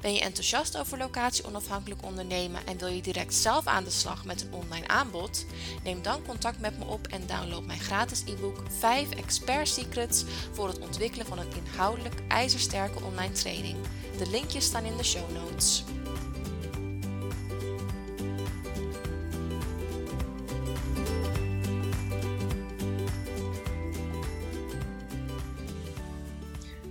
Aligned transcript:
Ben 0.00 0.12
je 0.12 0.20
enthousiast 0.20 0.78
over 0.78 0.98
locatie 0.98 1.44
onafhankelijk 1.44 2.04
ondernemen 2.04 2.66
en 2.66 2.78
wil 2.78 2.88
je 2.88 3.02
direct 3.02 3.34
zelf 3.34 3.66
aan 3.66 3.84
de 3.84 3.90
slag 3.90 4.24
met 4.24 4.42
een 4.42 4.52
online 4.52 4.88
aanbod? 4.88 5.46
Neem 5.84 6.02
dan 6.02 6.26
contact 6.26 6.60
met 6.60 6.78
me 6.78 6.84
op 6.84 7.06
en 7.06 7.26
download 7.26 7.64
mijn 7.64 7.80
gratis 7.80 8.22
e-book 8.26 8.62
5 8.78 9.10
Expert 9.10 9.68
Secrets 9.68 10.24
voor 10.52 10.68
het 10.68 10.78
ontwikkelen 10.78 11.26
van 11.26 11.38
een 11.38 11.52
inhoudelijk 11.56 12.14
ijzersterke 12.28 13.02
online 13.02 13.32
training. 13.32 13.76
De 14.18 14.30
linkjes 14.30 14.64
staan 14.64 14.84
in 14.84 14.96
de 14.96 15.04
show 15.04 15.30
notes. 15.30 15.84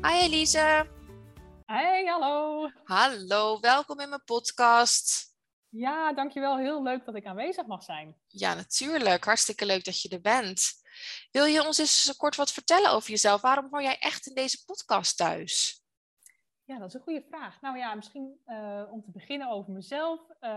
Hi 0.01 0.23
Elise. 0.23 0.96
Hey, 1.67 2.05
hallo. 2.05 2.69
Hallo, 2.83 3.59
welkom 3.59 3.99
in 3.99 4.09
mijn 4.09 4.23
podcast. 4.25 5.35
Ja, 5.69 6.13
dankjewel. 6.13 6.57
Heel 6.57 6.83
leuk 6.83 7.05
dat 7.05 7.15
ik 7.15 7.25
aanwezig 7.25 7.65
mag 7.65 7.83
zijn. 7.83 8.15
Ja, 8.27 8.53
natuurlijk. 8.53 9.23
Hartstikke 9.23 9.65
leuk 9.65 9.83
dat 9.83 10.01
je 10.01 10.09
er 10.09 10.21
bent. 10.21 10.61
Wil 11.31 11.45
je 11.45 11.65
ons 11.65 11.77
eens 11.77 12.13
kort 12.17 12.35
wat 12.35 12.51
vertellen 12.51 12.91
over 12.91 13.09
jezelf? 13.09 13.41
Waarom 13.41 13.67
hoor 13.71 13.81
jij 13.81 13.97
echt 13.99 14.27
in 14.27 14.35
deze 14.35 14.65
podcast 14.65 15.17
thuis? 15.17 15.83
Ja, 16.63 16.79
dat 16.79 16.87
is 16.87 16.93
een 16.93 17.01
goede 17.01 17.25
vraag. 17.29 17.61
Nou 17.61 17.77
ja, 17.77 17.95
misschien 17.95 18.39
uh, 18.45 18.83
om 18.91 19.03
te 19.03 19.11
beginnen 19.11 19.49
over 19.49 19.71
mezelf. 19.71 20.19
Uh, 20.41 20.49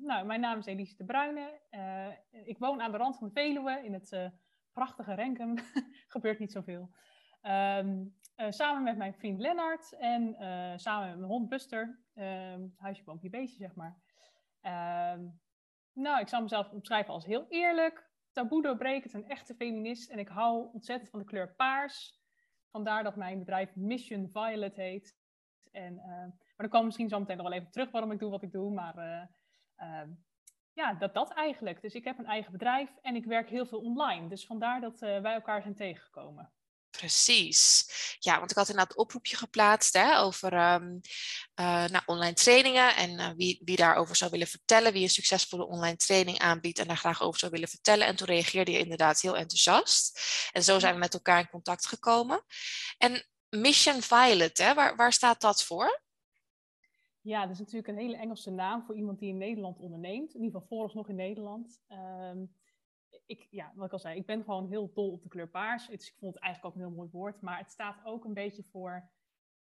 nou, 0.00 0.24
mijn 0.24 0.40
naam 0.40 0.58
is 0.58 0.66
Elise 0.66 0.96
de 0.96 1.04
Bruyne. 1.04 1.60
Uh, 1.70 2.46
ik 2.48 2.58
woon 2.58 2.80
aan 2.80 2.92
de 2.92 2.98
rand 2.98 3.18
van 3.18 3.30
Veluwe 3.32 3.80
in 3.84 3.92
het 3.92 4.32
prachtige 4.72 5.14
Renkum. 5.14 5.58
Gebeurt 6.14 6.38
niet 6.38 6.52
zoveel. 6.52 6.90
Um, 7.42 8.16
uh, 8.36 8.50
samen 8.50 8.82
met 8.82 8.96
mijn 8.96 9.14
vriend 9.14 9.40
Lennart 9.40 9.92
en 9.92 10.36
uh, 10.40 10.72
samen 10.76 11.08
met 11.08 11.18
mijn 11.18 11.30
hond 11.30 11.48
Buster. 11.48 12.00
Uh, 12.14 12.54
huisje, 12.76 13.04
boompje, 13.04 13.30
beestje, 13.30 13.58
zeg 13.58 13.74
maar. 13.74 13.98
Ehm, 14.60 15.26
nou, 15.92 16.20
ik 16.20 16.28
zou 16.28 16.42
mezelf 16.42 16.70
omschrijven 16.70 17.12
als 17.12 17.24
heel 17.24 17.46
eerlijk, 17.48 18.10
taboe 18.32 18.62
doorbrekend, 18.62 19.14
een 19.14 19.28
echte 19.28 19.54
feminist. 19.54 20.10
En 20.10 20.18
ik 20.18 20.28
hou 20.28 20.68
ontzettend 20.72 21.10
van 21.10 21.18
de 21.18 21.24
kleur 21.24 21.54
paars. 21.54 22.20
Vandaar 22.70 23.02
dat 23.02 23.16
mijn 23.16 23.38
bedrijf 23.38 23.76
Mission 23.76 24.28
Violet 24.32 24.76
heet. 24.76 25.18
En, 25.72 25.98
eh, 25.98 26.06
maar 26.06 26.54
dan 26.56 26.68
komen 26.68 26.86
misschien 26.86 27.08
zo 27.08 27.18
meteen 27.18 27.36
nog 27.36 27.48
wel 27.48 27.58
even 27.58 27.70
terug 27.70 27.90
waarom 27.90 28.12
ik 28.12 28.18
doe 28.18 28.30
wat 28.30 28.42
ik 28.42 28.52
doe. 28.52 28.72
Maar 28.72 29.28
ehm, 29.76 30.10
ja, 30.72 30.94
dat 30.94 31.14
dat 31.14 31.32
eigenlijk. 31.32 31.80
Dus 31.80 31.94
ik 31.94 32.04
heb 32.04 32.18
een 32.18 32.26
eigen 32.26 32.52
bedrijf 32.52 32.96
en 32.96 33.16
ik 33.16 33.24
werk 33.24 33.48
heel 33.48 33.66
veel 33.66 33.80
online. 33.80 34.28
Dus 34.28 34.46
vandaar 34.46 34.80
dat 34.80 34.98
wij 34.98 35.34
elkaar 35.34 35.62
zijn 35.62 35.74
tegengekomen. 35.74 36.52
Precies. 36.96 37.88
Ja, 38.18 38.38
want 38.38 38.50
ik 38.50 38.56
had 38.56 38.68
inderdaad 38.68 38.96
oproepje 38.96 39.36
geplaatst 39.36 39.94
hè, 39.94 40.18
over 40.18 40.52
um, 40.52 41.00
uh, 41.60 41.84
nou, 41.84 42.02
online 42.06 42.32
trainingen 42.32 42.96
en 42.96 43.10
uh, 43.10 43.30
wie, 43.36 43.60
wie 43.64 43.76
daarover 43.76 44.16
zou 44.16 44.30
willen 44.30 44.46
vertellen, 44.46 44.92
wie 44.92 45.02
een 45.02 45.10
succesvolle 45.10 45.66
online 45.66 45.96
training 45.96 46.38
aanbiedt 46.38 46.78
en 46.78 46.86
daar 46.86 46.96
graag 46.96 47.22
over 47.22 47.38
zou 47.38 47.52
willen 47.52 47.68
vertellen. 47.68 48.06
En 48.06 48.16
toen 48.16 48.26
reageerde 48.26 48.70
je 48.70 48.78
inderdaad 48.78 49.20
heel 49.20 49.36
enthousiast. 49.36 50.20
En 50.52 50.64
zo 50.64 50.78
zijn 50.78 50.94
we 50.94 51.00
met 51.00 51.14
elkaar 51.14 51.40
in 51.40 51.48
contact 51.48 51.86
gekomen. 51.86 52.44
En 52.98 53.26
Mission 53.48 54.02
Violet, 54.02 54.58
hè, 54.58 54.74
waar, 54.74 54.96
waar 54.96 55.12
staat 55.12 55.40
dat 55.40 55.64
voor? 55.64 56.04
Ja, 57.20 57.42
dat 57.42 57.50
is 57.50 57.58
natuurlijk 57.58 57.88
een 57.88 57.98
hele 57.98 58.16
Engelse 58.16 58.50
naam 58.50 58.84
voor 58.86 58.96
iemand 58.96 59.18
die 59.18 59.28
in 59.28 59.38
Nederland 59.38 59.78
onderneemt. 59.78 60.34
In 60.34 60.42
ieder 60.42 60.60
geval 60.60 60.68
vooralsnog 60.68 61.08
in 61.08 61.16
Nederland. 61.16 61.78
Um, 61.88 62.54
ik, 63.26 63.46
ja, 63.50 63.72
wat 63.74 63.86
ik 63.86 63.92
al 63.92 63.98
zei, 63.98 64.18
ik 64.18 64.26
ben 64.26 64.44
gewoon 64.44 64.68
heel 64.68 64.92
dol 64.92 65.12
op 65.12 65.22
de 65.22 65.28
kleur 65.28 65.48
paars. 65.48 65.88
Ik 65.88 66.14
vond 66.18 66.34
het 66.34 66.42
eigenlijk 66.42 66.74
ook 66.74 66.80
een 66.80 66.88
heel 66.88 66.96
mooi 66.96 67.10
woord. 67.10 67.40
Maar 67.40 67.58
het 67.58 67.70
staat 67.70 68.04
ook 68.04 68.24
een 68.24 68.34
beetje 68.34 68.62
voor 68.62 69.10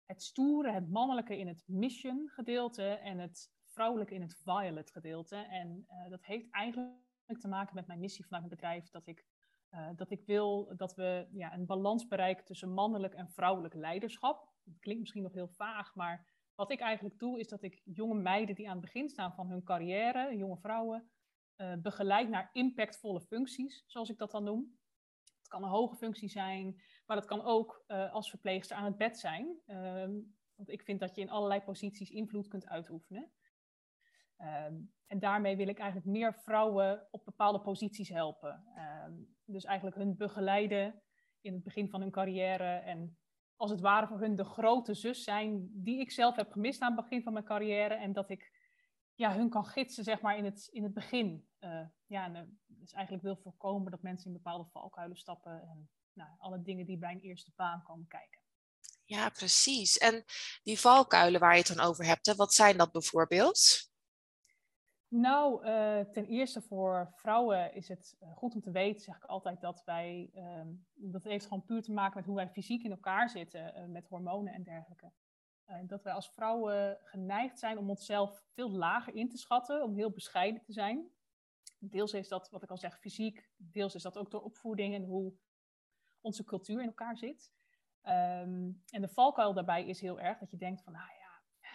het 0.06 0.22
stoere, 0.22 0.72
het 0.72 0.90
mannelijke 0.90 1.38
in 1.38 1.48
het 1.48 1.64
mission 1.66 2.28
gedeelte 2.28 2.88
en 2.88 3.18
het 3.18 3.52
vrouwelijke 3.64 4.14
in 4.14 4.22
het 4.22 4.36
violet 4.36 4.90
gedeelte. 4.90 5.36
En 5.36 5.86
uh, 5.88 6.10
dat 6.10 6.24
heeft 6.24 6.50
eigenlijk 6.50 7.02
te 7.40 7.48
maken 7.48 7.74
met 7.74 7.86
mijn 7.86 8.00
missie 8.00 8.24
vanuit 8.24 8.44
mijn 8.44 8.54
bedrijf. 8.54 8.90
Dat 8.90 9.06
ik, 9.06 9.26
uh, 9.70 9.88
dat 9.96 10.10
ik 10.10 10.24
wil 10.24 10.76
dat 10.76 10.94
we 10.94 11.28
ja, 11.32 11.54
een 11.54 11.66
balans 11.66 12.06
bereiken 12.06 12.44
tussen 12.44 12.72
mannelijk 12.72 13.14
en 13.14 13.30
vrouwelijk 13.30 13.74
leiderschap. 13.74 14.52
Dat 14.64 14.78
klinkt 14.78 15.00
misschien 15.00 15.22
nog 15.22 15.32
heel 15.32 15.48
vaag, 15.48 15.94
maar 15.94 16.26
wat 16.54 16.70
ik 16.70 16.80
eigenlijk 16.80 17.18
doe 17.18 17.38
is 17.38 17.48
dat 17.48 17.62
ik 17.62 17.80
jonge 17.84 18.14
meiden 18.14 18.54
die 18.54 18.66
aan 18.68 18.76
het 18.76 18.84
begin 18.84 19.08
staan 19.08 19.34
van 19.34 19.48
hun 19.48 19.62
carrière, 19.62 20.36
jonge 20.36 20.56
vrouwen, 20.56 21.10
uh, 21.56 21.74
begeleid 21.78 22.28
naar 22.28 22.50
impactvolle 22.52 23.20
functies, 23.20 23.84
zoals 23.86 24.08
ik 24.08 24.18
dat 24.18 24.30
dan 24.30 24.44
noem. 24.44 24.78
Het 25.38 25.48
kan 25.48 25.62
een 25.62 25.68
hoge 25.68 25.96
functie 25.96 26.28
zijn, 26.28 26.82
maar 27.06 27.16
dat 27.16 27.26
kan 27.26 27.42
ook 27.42 27.84
uh, 27.88 28.12
als 28.12 28.30
verpleegster 28.30 28.76
aan 28.76 28.84
het 28.84 28.96
bed 28.96 29.18
zijn. 29.18 29.60
Um, 29.66 30.36
want 30.54 30.68
ik 30.68 30.82
vind 30.82 31.00
dat 31.00 31.14
je 31.14 31.20
in 31.20 31.30
allerlei 31.30 31.60
posities 31.60 32.10
invloed 32.10 32.48
kunt 32.48 32.66
uitoefenen. 32.66 33.32
Um, 34.38 34.92
en 35.06 35.18
daarmee 35.18 35.56
wil 35.56 35.68
ik 35.68 35.78
eigenlijk 35.78 36.10
meer 36.10 36.34
vrouwen 36.34 37.08
op 37.10 37.24
bepaalde 37.24 37.60
posities 37.60 38.08
helpen. 38.08 38.64
Um, 39.06 39.36
dus 39.44 39.64
eigenlijk 39.64 39.96
hun 39.96 40.16
begeleiden 40.16 41.02
in 41.40 41.52
het 41.52 41.62
begin 41.62 41.88
van 41.88 42.00
hun 42.00 42.10
carrière 42.10 42.64
en 42.64 43.18
als 43.56 43.70
het 43.70 43.80
ware 43.80 44.06
voor 44.06 44.20
hun 44.20 44.34
de 44.34 44.44
grote 44.44 44.94
zus 44.94 45.24
zijn 45.24 45.70
die 45.72 46.00
ik 46.00 46.10
zelf 46.10 46.36
heb 46.36 46.50
gemist 46.50 46.80
aan 46.80 46.92
het 46.92 47.00
begin 47.00 47.22
van 47.22 47.32
mijn 47.32 47.44
carrière 47.44 47.94
en 47.94 48.12
dat 48.12 48.30
ik 48.30 48.53
ja, 49.14 49.34
hun 49.34 49.50
kan 49.50 49.66
gidsen 49.66 50.04
zeg 50.04 50.20
maar, 50.20 50.36
in, 50.36 50.44
het, 50.44 50.68
in 50.72 50.82
het 50.82 50.94
begin. 50.94 51.48
Uh, 51.60 51.86
ja, 52.06 52.24
en, 52.24 52.34
uh, 52.34 52.42
dus 52.66 52.92
eigenlijk 52.92 53.24
wil 53.24 53.36
voorkomen 53.36 53.90
dat 53.90 54.02
mensen 54.02 54.26
in 54.26 54.32
bepaalde 54.32 54.70
valkuilen 54.70 55.16
stappen 55.16 55.62
en 55.62 55.90
nou, 56.12 56.30
alle 56.38 56.62
dingen 56.62 56.86
die 56.86 56.98
bij 56.98 57.12
een 57.12 57.20
eerste 57.20 57.52
baan 57.56 57.82
komen 57.82 58.06
kijken. 58.06 58.40
Ja, 59.04 59.28
precies. 59.28 59.98
En 59.98 60.24
die 60.62 60.80
valkuilen 60.80 61.40
waar 61.40 61.52
je 61.52 61.58
het 61.58 61.76
dan 61.76 61.86
over 61.86 62.04
hebt, 62.04 62.26
hè, 62.26 62.34
wat 62.34 62.54
zijn 62.54 62.76
dat 62.76 62.92
bijvoorbeeld? 62.92 63.92
Nou, 65.08 65.66
uh, 65.66 66.00
ten 66.00 66.26
eerste 66.26 66.62
voor 66.62 67.12
vrouwen 67.16 67.74
is 67.74 67.88
het 67.88 68.16
goed 68.34 68.54
om 68.54 68.60
te 68.60 68.70
weten, 68.70 69.00
zeg 69.00 69.16
ik 69.16 69.24
altijd, 69.24 69.60
dat 69.60 69.82
wij, 69.84 70.30
dat 70.94 71.24
heeft 71.24 71.44
gewoon 71.44 71.64
puur 71.64 71.82
te 71.82 71.92
maken 71.92 72.16
met 72.16 72.26
hoe 72.26 72.36
wij 72.36 72.48
fysiek 72.48 72.84
in 72.84 72.90
elkaar 72.90 73.30
zitten, 73.30 73.90
met 73.92 74.06
hormonen 74.08 74.52
en 74.52 74.62
dergelijke. 74.62 75.12
Uh, 75.68 75.76
dat 75.82 76.02
wij 76.02 76.12
als 76.12 76.30
vrouwen 76.30 76.98
geneigd 77.02 77.58
zijn 77.58 77.78
om 77.78 77.90
onszelf 77.90 78.44
veel 78.52 78.70
lager 78.70 79.14
in 79.14 79.28
te 79.28 79.38
schatten, 79.38 79.82
om 79.82 79.94
heel 79.94 80.10
bescheiden 80.10 80.62
te 80.62 80.72
zijn. 80.72 81.08
Deels 81.78 82.12
is 82.12 82.28
dat, 82.28 82.50
wat 82.50 82.62
ik 82.62 82.70
al 82.70 82.78
zeg, 82.78 82.98
fysiek. 82.98 83.50
Deels 83.56 83.94
is 83.94 84.02
dat 84.02 84.18
ook 84.18 84.30
door 84.30 84.42
opvoeding 84.42 84.94
en 84.94 85.04
hoe 85.04 85.32
onze 86.20 86.44
cultuur 86.44 86.80
in 86.80 86.86
elkaar 86.86 87.16
zit. 87.16 87.52
Um, 88.02 88.82
en 88.90 89.00
de 89.00 89.08
valkuil 89.08 89.54
daarbij 89.54 89.86
is 89.86 90.00
heel 90.00 90.20
erg 90.20 90.38
dat 90.38 90.50
je 90.50 90.56
denkt 90.56 90.82
van, 90.82 90.92
nou 90.92 91.08
ja, 91.08 91.68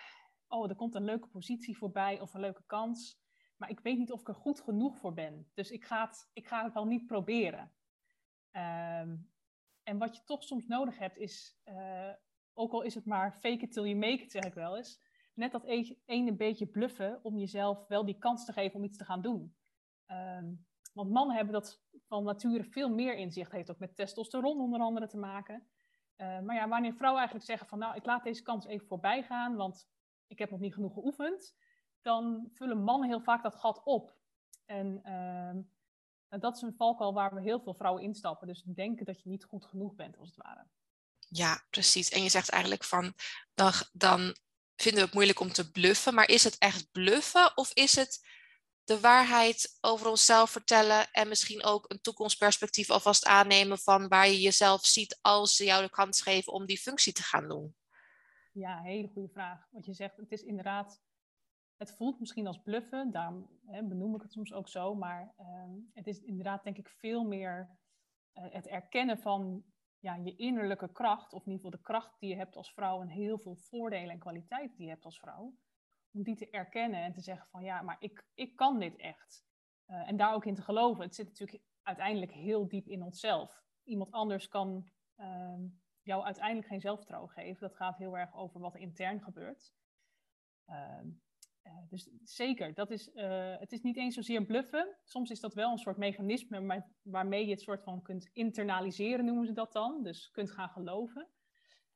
oh, 0.47 0.69
er 0.69 0.75
komt 0.75 0.95
een 0.95 1.03
leuke 1.03 1.27
positie 1.27 1.77
voorbij 1.77 2.19
of 2.19 2.33
een 2.33 2.39
leuke 2.39 2.63
kans. 2.65 3.19
Maar 3.57 3.69
ik 3.69 3.79
weet 3.79 3.97
niet 3.97 4.11
of 4.11 4.21
ik 4.21 4.27
er 4.27 4.35
goed 4.35 4.61
genoeg 4.61 4.97
voor 4.97 5.13
ben. 5.13 5.49
Dus 5.53 5.71
ik 5.71 5.85
ga 5.85 6.05
het, 6.05 6.29
ik 6.33 6.47
ga 6.47 6.63
het 6.63 6.73
wel 6.73 6.85
niet 6.85 7.05
proberen. 7.05 7.71
Um, 8.51 9.31
en 9.83 9.97
wat 9.97 10.15
je 10.15 10.23
toch 10.23 10.43
soms 10.43 10.67
nodig 10.67 10.97
hebt 10.97 11.17
is 11.17 11.59
uh, 11.65 12.13
ook 12.59 12.71
al 12.71 12.81
is 12.81 12.95
het 12.95 13.05
maar 13.05 13.33
fake 13.33 13.63
it 13.63 13.71
till 13.71 13.83
you 13.83 13.95
make 13.95 14.23
it, 14.23 14.31
zeg 14.31 14.43
ik 14.43 14.53
wel 14.53 14.77
eens. 14.77 15.01
Net 15.33 15.51
dat 15.51 15.63
ene 16.05 16.35
beetje 16.35 16.67
bluffen 16.67 17.19
om 17.23 17.37
jezelf 17.37 17.87
wel 17.87 18.05
die 18.05 18.17
kans 18.17 18.45
te 18.45 18.53
geven 18.53 18.75
om 18.75 18.83
iets 18.83 18.97
te 18.97 19.05
gaan 19.05 19.21
doen. 19.21 19.55
Um, 20.07 20.67
want 20.93 21.09
mannen 21.09 21.35
hebben 21.35 21.53
dat 21.53 21.81
van 22.07 22.23
nature 22.23 22.63
veel 22.63 22.89
meer 22.89 23.15
inzicht. 23.15 23.51
Heeft 23.51 23.71
ook 23.71 23.79
met 23.79 23.95
testosteron 23.95 24.59
onder 24.59 24.79
andere 24.79 25.07
te 25.07 25.17
maken. 25.17 25.67
Uh, 26.17 26.39
maar 26.39 26.55
ja, 26.55 26.67
wanneer 26.67 26.93
vrouwen 26.93 27.19
eigenlijk 27.19 27.49
zeggen 27.49 27.67
van 27.67 27.79
nou, 27.79 27.95
ik 27.95 28.05
laat 28.05 28.23
deze 28.23 28.41
kans 28.41 28.65
even 28.65 28.87
voorbij 28.87 29.23
gaan, 29.23 29.55
want 29.55 29.89
ik 30.27 30.39
heb 30.39 30.49
nog 30.49 30.59
niet 30.59 30.73
genoeg 30.73 30.93
geoefend, 30.93 31.55
dan 32.01 32.49
vullen 32.53 32.83
mannen 32.83 33.09
heel 33.09 33.21
vaak 33.21 33.43
dat 33.43 33.55
gat 33.55 33.83
op. 33.83 34.17
En 34.65 35.01
uh, 36.29 36.39
dat 36.39 36.55
is 36.55 36.61
een 36.61 36.75
valkuil 36.75 37.13
waar 37.13 37.33
we 37.33 37.41
heel 37.41 37.59
veel 37.59 37.73
vrouwen 37.73 38.03
instappen. 38.03 38.47
Dus 38.47 38.63
denken 38.63 39.05
dat 39.05 39.21
je 39.21 39.29
niet 39.29 39.43
goed 39.43 39.65
genoeg 39.65 39.95
bent, 39.95 40.17
als 40.17 40.27
het 40.27 40.37
ware. 40.37 40.67
Ja, 41.29 41.65
precies. 41.69 42.09
En 42.09 42.23
je 42.23 42.29
zegt 42.29 42.49
eigenlijk 42.49 42.83
van, 42.83 43.13
dan, 43.53 43.71
dan 43.91 44.35
vinden 44.75 44.99
we 44.99 45.05
het 45.05 45.13
moeilijk 45.13 45.39
om 45.39 45.51
te 45.51 45.71
bluffen. 45.71 46.13
Maar 46.13 46.29
is 46.29 46.43
het 46.43 46.57
echt 46.57 46.91
bluffen 46.91 47.57
of 47.57 47.73
is 47.73 47.95
het 47.95 48.27
de 48.83 48.99
waarheid 48.99 49.77
over 49.81 50.07
onszelf 50.07 50.49
vertellen 50.49 51.11
en 51.11 51.27
misschien 51.27 51.63
ook 51.63 51.85
een 51.87 52.01
toekomstperspectief 52.01 52.89
alvast 52.89 53.25
aannemen 53.25 53.77
van 53.77 54.07
waar 54.07 54.27
je 54.27 54.39
jezelf 54.39 54.85
ziet 54.85 55.19
als 55.21 55.55
ze 55.55 55.63
jou 55.63 55.83
de 55.83 55.89
kans 55.89 56.21
geven 56.21 56.53
om 56.53 56.65
die 56.65 56.77
functie 56.77 57.13
te 57.13 57.23
gaan 57.23 57.47
doen? 57.47 57.75
Ja, 58.51 58.81
hele 58.81 59.07
goede 59.07 59.29
vraag. 59.29 59.67
Wat 59.71 59.85
je 59.85 59.93
zegt, 59.93 60.17
het 60.17 60.31
is 60.31 60.43
inderdaad, 60.43 61.01
het 61.77 61.91
voelt 61.91 62.19
misschien 62.19 62.47
als 62.47 62.61
bluffen, 62.63 63.11
daarom 63.11 63.49
hè, 63.65 63.83
benoem 63.83 64.15
ik 64.15 64.21
het 64.21 64.31
soms 64.31 64.53
ook 64.53 64.67
zo, 64.67 64.95
maar 64.95 65.33
uh, 65.39 65.45
het 65.93 66.07
is 66.07 66.19
inderdaad 66.19 66.63
denk 66.63 66.77
ik 66.77 66.89
veel 66.89 67.23
meer 67.23 67.77
uh, 68.33 68.43
het 68.49 68.67
erkennen 68.67 69.19
van 69.19 69.63
ja, 69.99 70.15
je 70.15 70.35
innerlijke 70.35 70.91
kracht, 70.91 71.33
of 71.33 71.45
in 71.45 71.51
ieder 71.51 71.65
geval 71.65 71.79
de 71.79 71.85
kracht 71.85 72.19
die 72.19 72.29
je 72.29 72.35
hebt 72.35 72.55
als 72.55 72.73
vrouw 72.73 73.01
en 73.01 73.07
heel 73.07 73.37
veel 73.37 73.55
voordelen 73.55 74.09
en 74.09 74.19
kwaliteiten 74.19 74.77
die 74.77 74.85
je 74.85 74.91
hebt 74.91 75.05
als 75.05 75.19
vrouw, 75.19 75.57
om 76.11 76.23
die 76.23 76.35
te 76.35 76.49
erkennen 76.49 77.03
en 77.03 77.13
te 77.13 77.21
zeggen 77.21 77.47
van 77.49 77.63
ja, 77.63 77.81
maar 77.81 77.97
ik, 77.99 78.27
ik 78.33 78.55
kan 78.55 78.79
dit 78.79 78.95
echt. 78.95 79.47
Uh, 79.87 80.07
en 80.07 80.17
daar 80.17 80.33
ook 80.33 80.45
in 80.45 80.55
te 80.55 80.61
geloven. 80.61 81.03
Het 81.03 81.15
zit 81.15 81.27
natuurlijk 81.27 81.63
uiteindelijk 81.81 82.31
heel 82.31 82.67
diep 82.67 82.87
in 82.87 83.03
onszelf. 83.03 83.63
Iemand 83.83 84.11
anders 84.11 84.47
kan 84.47 84.89
uh, 85.17 85.59
jou 86.01 86.23
uiteindelijk 86.23 86.67
geen 86.67 86.81
zelfvertrouwen 86.81 87.29
geven. 87.31 87.67
Dat 87.67 87.75
gaat 87.75 87.97
heel 87.97 88.17
erg 88.17 88.35
over 88.35 88.59
wat 88.59 88.73
er 88.73 88.79
intern 88.79 89.21
gebeurt. 89.21 89.73
Uh, 90.67 90.99
dus 91.89 92.09
zeker, 92.23 92.73
dat 92.73 92.91
is, 92.91 93.09
uh, 93.13 93.55
het 93.59 93.71
is 93.71 93.81
niet 93.81 93.97
eens 93.97 94.15
zozeer 94.15 94.45
bluffen. 94.45 94.97
Soms 95.03 95.29
is 95.29 95.39
dat 95.39 95.53
wel 95.53 95.71
een 95.71 95.77
soort 95.77 95.97
mechanisme 95.97 96.83
waarmee 97.01 97.45
je 97.45 97.51
het 97.51 97.61
soort 97.61 97.83
van 97.83 98.01
kunt 98.01 98.29
internaliseren, 98.33 99.25
noemen 99.25 99.47
ze 99.47 99.53
dat 99.53 99.73
dan. 99.73 100.03
Dus 100.03 100.29
kunt 100.31 100.51
gaan 100.51 100.69
geloven. 100.69 101.27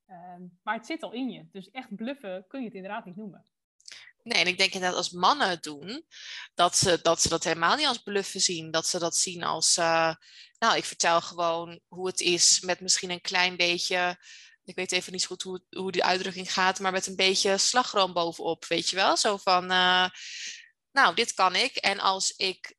Ehm, 0.06 0.42
maar 0.64 0.76
het 0.76 0.86
zit 0.86 1.04
al 1.04 1.12
in 1.12 1.30
je. 1.30 1.48
Dus 1.52 1.70
echt 1.70 1.96
bluffen 1.96 2.46
kun 2.48 2.60
je 2.60 2.66
het 2.66 2.76
inderdaad 2.76 3.06
niet 3.06 3.16
noemen. 3.16 3.46
Nee, 4.24 4.42
en 4.42 4.48
ik 4.48 4.58
denk 4.58 4.74
inderdaad 4.74 4.98
als 4.98 5.12
mannen 5.12 5.50
het 5.50 5.64
doen, 5.64 6.06
dat 6.54 6.76
ze, 6.76 7.00
dat 7.02 7.44
helemaal 7.44 7.76
niet 7.76 7.88
als 7.88 8.04
bluffen 8.04 8.40
zien. 8.40 8.72
Dat 8.72 8.88
ze 8.88 9.00
dat 9.00 9.16
zien 9.16 9.44
als, 9.44 9.78
uh, 9.78 10.16
nou, 10.60 10.78
ik 10.78 10.84
vertel 10.84 11.22
gewoon 11.22 11.80
hoe 11.88 12.08
het 12.08 12.20
is 12.20 12.62
met 12.62 12.80
misschien 12.80 13.10
een 13.10 13.22
klein 13.22 13.58
beetje, 13.58 14.18
ik 14.66 14.76
weet 14.76 14.92
even 14.92 15.12
niet 15.12 15.26
goed 15.26 15.42
hoe, 15.42 15.64
hoe 15.70 15.92
die 15.92 16.04
uitdrukking 16.04 16.54
gaat, 16.54 16.80
maar 16.80 16.92
met 16.92 17.08
een 17.08 17.16
beetje 17.16 17.58
slagroom 17.58 18.14
bovenop, 18.14 18.66
weet 18.66 18.90
je 18.90 18.96
wel? 18.96 19.18
Zo 19.18 19.38
van, 19.38 19.64
uh, 19.64 20.10
nou, 20.92 21.16
dit 21.16 21.34
kan 21.34 21.56
ik. 21.56 21.76
En 21.76 22.00
als 22.00 22.34
ik 22.36 22.76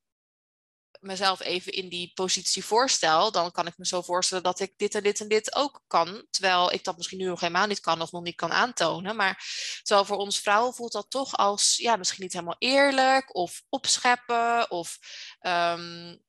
mezelf 1.04 1.40
even 1.40 1.72
in 1.72 1.88
die 1.88 2.12
positie 2.14 2.64
voorstel, 2.64 3.32
dan 3.32 3.50
kan 3.50 3.66
ik 3.66 3.78
me 3.78 3.86
zo 3.86 4.02
voorstellen 4.02 4.44
dat 4.44 4.60
ik 4.60 4.72
dit 4.76 4.94
en 4.94 5.02
dit 5.02 5.20
en 5.20 5.28
dit 5.28 5.54
ook 5.54 5.82
kan. 5.86 6.26
Terwijl 6.30 6.72
ik 6.72 6.84
dat 6.84 6.96
misschien 6.96 7.18
nu 7.18 7.26
nog 7.26 7.40
helemaal 7.40 7.66
niet 7.66 7.80
kan 7.80 8.00
of 8.00 8.12
nog 8.12 8.22
niet 8.22 8.36
kan 8.36 8.52
aantonen. 8.52 9.16
Maar 9.16 9.44
terwijl 9.82 10.06
voor 10.06 10.16
ons 10.16 10.38
vrouwen 10.38 10.74
voelt 10.74 10.92
dat 10.92 11.10
toch 11.10 11.36
als 11.36 11.76
ja, 11.76 11.96
misschien 11.96 12.22
niet 12.22 12.32
helemaal 12.32 12.56
eerlijk 12.58 13.34
of 13.34 13.62
opscheppen 13.68 14.70
of 14.70 14.98
um, 15.40 16.22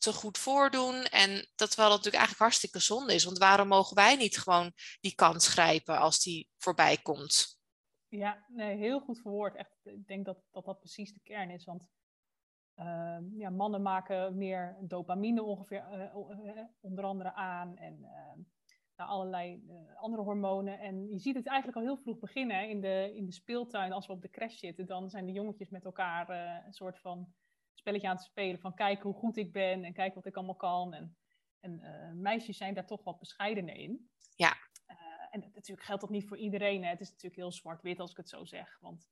te 0.00 0.12
goed 0.12 0.38
voordoen. 0.38 1.04
En 1.04 1.30
dat 1.30 1.74
dat 1.74 1.76
natuurlijk 1.76 2.14
eigenlijk 2.14 2.38
hartstikke 2.38 2.78
zonde 2.78 3.14
is. 3.14 3.24
Want 3.24 3.38
waarom 3.38 3.68
mogen 3.68 3.96
wij 3.96 4.16
niet 4.16 4.38
gewoon 4.38 4.72
die 5.00 5.14
kans 5.14 5.48
grijpen 5.48 5.98
als 5.98 6.22
die 6.22 6.48
voorbij 6.56 6.96
komt? 6.96 7.58
Ja, 8.08 8.44
nee, 8.48 8.76
heel 8.76 9.00
goed 9.00 9.20
verwoord. 9.20 9.56
Echt, 9.56 9.76
ik 9.82 10.06
denk 10.06 10.24
dat, 10.24 10.38
dat 10.50 10.64
dat 10.64 10.78
precies 10.78 11.12
de 11.12 11.20
kern 11.22 11.50
is. 11.50 11.64
Want 11.64 11.88
Ehm, 12.80 13.24
ja, 13.36 13.50
mannen 13.50 13.82
maken 13.82 14.36
meer 14.36 14.76
dopamine 14.80 15.42
ongeveer, 15.42 15.84
uh, 15.92 16.64
onder 16.80 17.04
andere 17.04 17.32
aan 17.32 17.76
en 17.76 17.98
uh, 18.00 18.44
nou, 18.96 19.10
allerlei 19.10 19.62
andere 19.96 20.22
hormonen. 20.22 20.78
En 20.78 21.08
je 21.10 21.18
ziet 21.18 21.34
het 21.34 21.46
eigenlijk 21.46 21.78
al 21.78 21.84
heel 21.84 22.02
vroeg 22.02 22.18
beginnen 22.18 22.68
in 22.68 22.80
de, 22.80 23.12
in 23.14 23.26
de 23.26 23.32
speeltuin. 23.32 23.92
Als 23.92 24.06
we 24.06 24.12
op 24.12 24.22
de 24.22 24.30
crash 24.30 24.58
zitten, 24.58 24.86
dan 24.86 25.10
zijn 25.10 25.26
de 25.26 25.32
jongetjes 25.32 25.68
met 25.68 25.84
elkaar 25.84 26.28
een 26.66 26.72
soort 26.72 26.98
van 26.98 27.32
spelletje 27.80 28.08
aan 28.08 28.16
het 28.16 28.24
spelen. 28.24 28.60
Van 28.60 28.74
kijk 28.74 29.02
hoe 29.02 29.14
goed 29.14 29.36
ik 29.36 29.52
ben 29.52 29.84
en 29.84 29.92
kijk 29.92 30.14
wat 30.14 30.26
ik 30.26 30.36
allemaal 30.36 30.56
kan. 30.56 30.94
En, 30.94 31.16
en 31.60 31.80
meisjes 32.20 32.56
zijn 32.56 32.74
daar 32.74 32.86
toch 32.86 33.04
wat 33.04 33.18
bescheidener 33.18 33.74
in. 33.74 34.10
Ja. 34.36 34.56
en 35.30 35.40
natuurlijk 35.54 35.86
geldt 35.86 36.00
dat 36.00 36.10
niet 36.10 36.28
voor 36.28 36.36
iedereen. 36.36 36.82
Hè. 36.82 36.88
Het 36.88 37.00
is 37.00 37.08
natuurlijk 37.08 37.36
heel 37.36 37.52
zwart-wit 37.52 38.00
als 38.00 38.10
ik 38.10 38.16
het 38.16 38.28
zo 38.28 38.44
zeg. 38.44 38.78
Want 38.80 39.10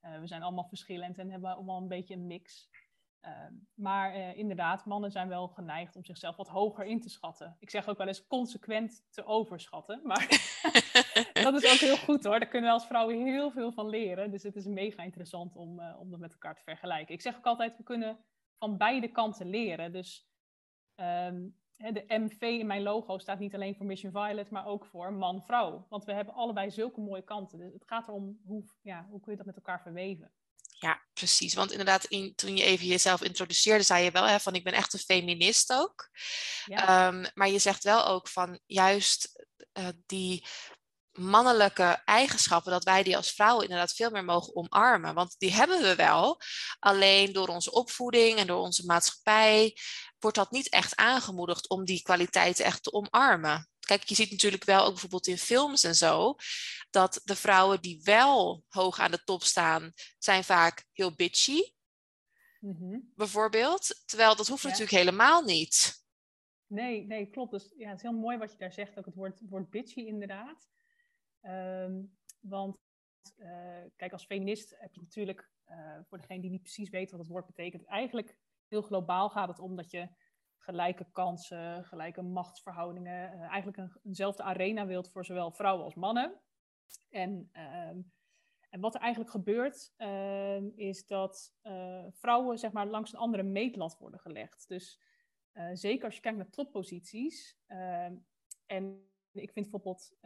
we 0.00 0.26
zijn 0.26 0.42
allemaal 0.42 0.68
verschillend 0.68 1.18
en 1.18 1.30
hebben 1.30 1.54
allemaal 1.54 1.80
een 1.80 1.88
beetje 1.88 2.14
een 2.14 2.26
mix. 2.26 2.70
Ehm, 3.20 3.52
maar 3.74 4.36
inderdaad, 4.36 4.84
mannen 4.84 5.10
zijn 5.10 5.28
wel 5.28 5.48
geneigd 5.48 5.96
om 5.96 6.04
zichzelf 6.04 6.36
wat 6.36 6.48
hoger 6.48 6.84
in 6.84 7.00
te 7.00 7.08
schatten. 7.08 7.56
Ik 7.58 7.70
zeg 7.70 7.88
ook 7.88 7.98
wel 7.98 8.06
eens 8.06 8.26
consequent 8.26 9.04
te 9.10 9.24
overschatten. 9.24 10.00
Maar 10.04 10.26
dat 11.52 11.62
is 11.62 11.72
ook 11.72 11.78
heel 11.78 11.96
goed 11.96 12.24
hoor. 12.24 12.38
Daar 12.38 12.48
kunnen 12.48 12.68
we 12.68 12.74
als 12.74 12.86
vrouwen 12.86 13.24
heel 13.24 13.50
veel 13.50 13.72
van 13.72 13.88
leren. 13.88 14.30
Dus 14.30 14.42
het 14.42 14.56
is 14.56 14.64
mega 14.64 15.02
interessant 15.02 15.56
om, 15.56 15.80
uh, 15.80 16.00
om 16.00 16.10
dat 16.10 16.20
met 16.20 16.32
elkaar 16.32 16.54
te 16.54 16.62
vergelijken. 16.62 17.14
Ik 17.14 17.22
zeg 17.22 17.36
ook 17.36 17.46
altijd, 17.46 17.76
we 17.76 17.82
kunnen 17.82 18.18
van 18.58 18.76
beide 18.76 19.08
kanten 19.08 19.50
leren. 19.50 19.92
Dus 19.92 20.28
um, 20.96 21.56
de 21.76 22.04
MV 22.08 22.40
in 22.40 22.66
mijn 22.66 22.82
logo 22.82 23.18
staat 23.18 23.38
niet 23.38 23.54
alleen 23.54 23.76
voor 23.76 23.86
Mission 23.86 24.12
Violet, 24.12 24.50
maar 24.50 24.66
ook 24.66 24.86
voor 24.86 25.12
man-vrouw. 25.12 25.86
Want 25.88 26.04
we 26.04 26.12
hebben 26.12 26.34
allebei 26.34 26.70
zulke 26.70 27.00
mooie 27.00 27.24
kanten. 27.24 27.58
Dus 27.58 27.72
het 27.72 27.86
gaat 27.86 28.08
erom 28.08 28.40
hoe, 28.44 28.64
ja, 28.82 29.06
hoe 29.10 29.20
kun 29.20 29.30
je 29.30 29.36
dat 29.36 29.46
met 29.46 29.56
elkaar 29.56 29.82
verweven. 29.82 30.32
Ja, 30.78 31.02
precies. 31.12 31.54
Want 31.54 31.70
inderdaad, 31.70 32.04
in, 32.04 32.34
toen 32.34 32.56
je 32.56 32.64
even 32.64 32.86
jezelf 32.86 33.22
introduceerde, 33.22 33.84
zei 33.84 34.04
je 34.04 34.10
wel 34.10 34.26
hè, 34.26 34.40
van 34.40 34.54
ik 34.54 34.64
ben 34.64 34.72
echt 34.72 34.92
een 34.92 34.98
feminist 34.98 35.72
ook. 35.72 36.10
Ja. 36.64 37.06
Um, 37.06 37.26
maar 37.34 37.48
je 37.48 37.58
zegt 37.58 37.84
wel 37.84 38.06
ook 38.06 38.28
van 38.28 38.60
juist 38.66 39.46
uh, 39.78 39.88
die 40.06 40.46
mannelijke 41.18 42.02
eigenschappen, 42.04 42.72
dat 42.72 42.84
wij 42.84 43.02
die 43.02 43.16
als 43.16 43.30
vrouwen 43.30 43.64
inderdaad 43.64 43.92
veel 43.92 44.10
meer 44.10 44.24
mogen 44.24 44.56
omarmen. 44.56 45.14
Want 45.14 45.34
die 45.38 45.52
hebben 45.52 45.82
we 45.82 45.94
wel. 45.94 46.40
Alleen 46.78 47.32
door 47.32 47.48
onze 47.48 47.72
opvoeding 47.72 48.38
en 48.38 48.46
door 48.46 48.60
onze 48.60 48.86
maatschappij 48.86 49.76
wordt 50.18 50.36
dat 50.36 50.50
niet 50.50 50.68
echt 50.68 50.96
aangemoedigd 50.96 51.68
om 51.68 51.84
die 51.84 52.02
kwaliteiten 52.02 52.64
echt 52.64 52.82
te 52.82 52.92
omarmen. 52.92 53.68
Kijk, 53.80 54.04
je 54.04 54.14
ziet 54.14 54.30
natuurlijk 54.30 54.64
wel 54.64 54.84
ook 54.84 54.90
bijvoorbeeld 54.90 55.26
in 55.26 55.38
films 55.38 55.84
en 55.84 55.94
zo, 55.94 56.34
dat 56.90 57.20
de 57.24 57.36
vrouwen 57.36 57.80
die 57.80 58.00
wel 58.02 58.64
hoog 58.68 58.98
aan 58.98 59.10
de 59.10 59.24
top 59.24 59.42
staan, 59.42 59.92
zijn 60.18 60.44
vaak 60.44 60.84
heel 60.92 61.14
bitchy. 61.14 61.60
Mm 62.60 63.12
Bijvoorbeeld. 63.14 64.02
Terwijl 64.04 64.36
dat 64.36 64.48
hoeft 64.48 64.62
natuurlijk 64.62 64.90
helemaal 64.90 65.42
niet. 65.42 66.06
Nee, 66.66 67.06
nee, 67.06 67.30
klopt. 67.30 67.50
Dus 67.50 67.72
ja, 67.76 67.88
het 67.88 67.96
is 67.96 68.02
heel 68.02 68.12
mooi 68.12 68.38
wat 68.38 68.52
je 68.52 68.58
daar 68.58 68.72
zegt, 68.72 68.98
ook 68.98 69.04
het 69.04 69.14
woord, 69.14 69.40
woord 69.48 69.70
bitchy 69.70 70.00
inderdaad. 70.00 70.68
Um, 71.48 72.16
want 72.40 72.78
uh, 73.38 73.84
kijk, 73.96 74.12
als 74.12 74.24
feminist 74.24 74.74
heb 74.78 74.94
je 74.94 75.00
natuurlijk, 75.00 75.50
uh, 75.70 75.98
voor 76.04 76.18
degene 76.18 76.40
die 76.40 76.50
niet 76.50 76.62
precies 76.62 76.90
weet 76.90 77.10
wat 77.10 77.20
het 77.20 77.28
woord 77.28 77.46
betekent, 77.46 77.84
eigenlijk 77.84 78.36
heel 78.68 78.82
globaal 78.82 79.30
gaat 79.30 79.48
het 79.48 79.58
om 79.58 79.76
dat 79.76 79.90
je 79.90 80.08
gelijke 80.56 81.06
kansen, 81.12 81.84
gelijke 81.84 82.22
machtsverhoudingen, 82.22 83.34
uh, 83.34 83.40
eigenlijk 83.40 83.76
een, 83.76 83.92
eenzelfde 84.02 84.42
arena 84.42 84.86
wilt 84.86 85.10
voor 85.10 85.24
zowel 85.24 85.50
vrouwen 85.50 85.84
als 85.84 85.94
mannen. 85.94 86.40
En, 87.10 87.50
uh, 87.52 87.88
en 88.70 88.80
wat 88.80 88.94
er 88.94 89.00
eigenlijk 89.00 89.30
gebeurt, 89.30 89.92
uh, 89.98 90.76
is 90.76 91.06
dat 91.06 91.54
vrouwen 92.10 92.58
zeg 92.58 92.72
maar, 92.72 92.86
langs 92.86 93.12
een 93.12 93.18
andere 93.18 93.42
meetlat 93.42 93.98
worden 93.98 94.20
gelegd. 94.20 94.68
Dus 94.68 95.00
zeker 95.72 96.04
als 96.04 96.14
je 96.14 96.20
kijkt 96.20 96.38
naar 96.38 96.50
topposities. 96.50 97.58
Ehm, 97.66 98.16
en 98.66 99.10
ik 99.42 99.52
vind 99.52 99.70
bijvoorbeeld, 99.70 100.16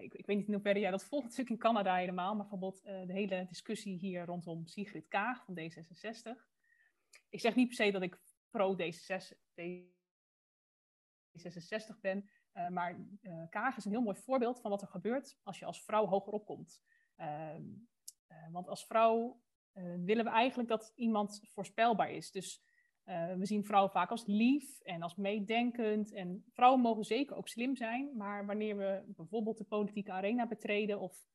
ik, 0.00 0.14
ik, 0.14 0.26
weet 0.26 0.36
niet 0.36 0.46
in 0.46 0.52
hoeverre 0.52 0.78
jij 0.78 0.90
dat 0.90 1.04
volgt, 1.04 1.24
natuurlijk 1.24 1.50
in 1.50 1.58
Canada 1.58 1.96
helemaal, 1.96 2.34
maar 2.34 2.48
bijvoorbeeld 2.48 2.82
de 2.82 3.12
hele 3.12 3.46
discussie 3.48 3.98
hier 3.98 4.24
rondom 4.24 4.66
Sigrid 4.66 5.08
Kaag 5.08 5.44
van 5.44 5.58
D66. 5.58 6.46
Ik 7.28 7.40
zeg 7.40 7.54
niet 7.54 7.66
per 7.66 7.76
se 7.76 7.90
dat 7.90 8.02
ik 8.02 8.20
pro 8.50 8.76
D66, 8.76 9.36
D66 9.60 12.00
ben. 12.00 12.30
Uh, 12.54 12.68
maar 12.68 13.06
Kaag 13.50 13.76
is 13.76 13.84
een 13.84 13.90
heel 13.90 14.02
mooi 14.02 14.16
voorbeeld 14.16 14.60
van 14.60 14.70
wat 14.70 14.82
er 14.82 14.88
gebeurt 14.88 15.38
als 15.42 15.58
je 15.58 15.64
als 15.64 15.84
vrouw 15.84 16.06
hoger 16.06 16.32
opkomt. 16.32 16.82
Uh, 17.16 17.56
want 18.50 18.68
als 18.68 18.86
vrouw 18.86 19.42
willen 20.04 20.24
we 20.24 20.30
eigenlijk 20.30 20.68
dat 20.68 20.92
iemand 20.94 21.40
voorspelbaar 21.52 22.10
is. 22.10 22.30
Dus 22.30 22.62
we 23.36 23.46
zien 23.46 23.64
vrouwen 23.64 23.92
vaak 23.92 24.10
als 24.10 24.26
lief 24.26 24.80
en 24.80 25.02
als 25.02 25.16
meedenkend. 25.16 26.12
En 26.12 26.44
vrouwen 26.52 26.80
mogen 26.80 27.04
zeker 27.04 27.36
ook 27.36 27.48
slim 27.48 27.76
zijn. 27.76 28.16
Maar 28.16 28.46
wanneer 28.46 28.76
we 28.76 29.02
bijvoorbeeld 29.06 29.58
de 29.58 29.64
politieke 29.64 30.12
arena 30.12 30.46
betreden 30.46 31.00
of, 31.00 31.26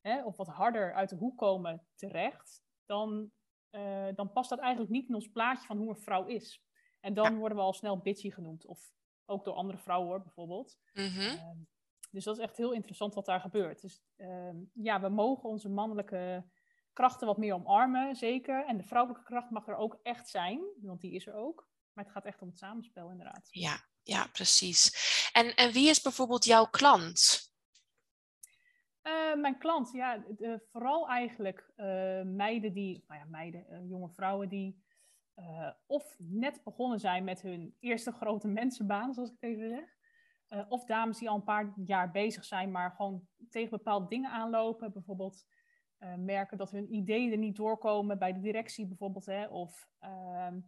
hè, 0.00 0.24
of 0.24 0.36
wat 0.36 0.48
harder 0.48 0.94
uit 0.94 1.08
de 1.08 1.16
hoek 1.16 1.38
komen 1.38 1.86
terecht, 1.94 2.62
dan 2.86 3.30
uh, 3.70 4.08
dan 4.14 4.32
past 4.32 4.50
dat 4.50 4.58
eigenlijk 4.58 4.90
niet 4.92 5.08
in 5.08 5.14
ons 5.14 5.28
plaatje 5.28 5.66
van 5.66 5.76
hoe 5.76 5.88
een 5.88 5.96
vrouw 5.96 6.26
is. 6.26 6.62
En 7.00 7.14
dan 7.14 7.38
worden 7.38 7.58
we 7.58 7.64
al 7.64 7.72
snel 7.72 7.98
bitchy 7.98 8.30
genoemd. 8.30 8.66
Of 8.66 8.92
ook 9.24 9.44
door 9.44 9.54
andere 9.54 9.78
vrouwen 9.78 10.08
hoor, 10.08 10.22
bijvoorbeeld. 10.22 10.78
Mm 10.92 11.06
-hmm. 11.06 11.66
dus 12.10 12.24
dat 12.24 12.36
is 12.36 12.42
echt 12.42 12.56
heel 12.56 12.72
interessant 12.72 13.14
wat 13.14 13.26
daar 13.26 13.40
gebeurt. 13.40 13.80
Dus 13.80 14.02
uh, 14.16 14.54
ja, 14.72 15.00
we 15.00 15.08
mogen 15.08 15.48
onze 15.48 15.68
mannelijke 15.68 16.44
krachten 16.92 17.26
wat 17.26 17.38
meer 17.38 17.54
omarmen, 17.54 18.16
zeker. 18.16 18.66
En 18.66 18.76
de 18.76 18.84
vrouwelijke 18.84 19.24
kracht 19.24 19.50
mag 19.50 19.68
er 19.68 19.76
ook 19.76 19.98
echt 20.02 20.28
zijn, 20.28 20.60
want 20.80 21.00
die 21.00 21.12
is 21.12 21.26
er 21.26 21.34
ook. 21.34 21.68
Maar 21.92 22.04
het 22.04 22.12
gaat 22.12 22.24
echt 22.24 22.42
om 22.42 22.48
het 22.48 22.58
samenspel, 22.58 23.10
inderdaad. 23.10 23.48
Ja, 23.50 23.84
ja 24.02 24.26
precies. 24.32 24.92
En, 25.32 25.54
en 25.54 25.72
wie 25.72 25.88
is 25.88 26.00
bijvoorbeeld 26.00 26.44
jouw 26.44 26.66
klant? 26.66 27.48
Uh, 29.02 29.34
mijn 29.34 29.58
klant, 29.58 29.92
ja, 29.92 30.24
vooral 30.70 31.08
eigenlijk 31.08 31.72
uh, 31.76 31.86
meiden 32.22 32.72
die, 32.72 33.04
nou 33.06 33.20
ja, 33.20 33.26
meiden, 33.26 33.66
uh, 33.70 33.88
jonge 33.88 34.10
vrouwen 34.10 34.48
die 34.48 34.88
of 35.86 36.16
net 36.18 36.64
begonnen 36.64 37.00
zijn 37.00 37.24
met 37.24 37.42
hun 37.42 37.76
eerste 37.78 38.12
grote 38.12 38.48
mensenbaan, 38.60 39.14
zoals 39.14 39.30
ik 39.30 39.36
het 39.40 39.50
even 39.50 39.68
zeg. 39.68 40.68
of 40.68 40.84
dames 40.84 41.18
die 41.18 41.28
al 41.28 41.36
een 41.36 41.44
paar 41.44 41.72
jaar 41.84 42.10
bezig 42.10 42.44
zijn, 42.44 42.70
maar 42.70 42.90
gewoon 42.90 43.28
tegen 43.50 43.70
bepaalde 43.70 44.08
dingen 44.08 44.30
aanlopen. 44.30 44.92
Bijvoorbeeld 44.92 45.46
merken 46.18 46.58
dat 46.58 46.70
hun 46.70 46.94
ideeën 46.94 47.32
er 47.32 47.38
niet 47.38 47.56
doorkomen 47.56 48.18
bij 48.18 48.32
de 48.32 48.40
directie 48.40 48.86
bijvoorbeeld. 48.86 49.26
Hè, 49.26 49.46
of 49.46 49.88
ehm, 49.98 50.60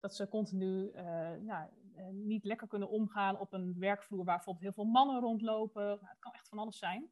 dat 0.00 0.14
ze 0.14 0.28
continu 0.28 0.92
nou, 1.40 1.68
niet 2.12 2.44
lekker 2.44 2.66
kunnen 2.66 2.88
omgaan 2.88 3.38
op 3.38 3.52
een 3.52 3.74
werkvloer 3.78 4.24
waar 4.24 4.36
bijvoorbeeld 4.36 4.64
heel 4.64 4.84
veel 4.84 4.92
mannen 4.92 5.20
rondlopen. 5.20 5.84
Nou, 5.84 6.06
het 6.06 6.18
kan 6.18 6.32
echt 6.32 6.48
van 6.48 6.58
alles 6.58 6.78
zijn. 6.78 7.10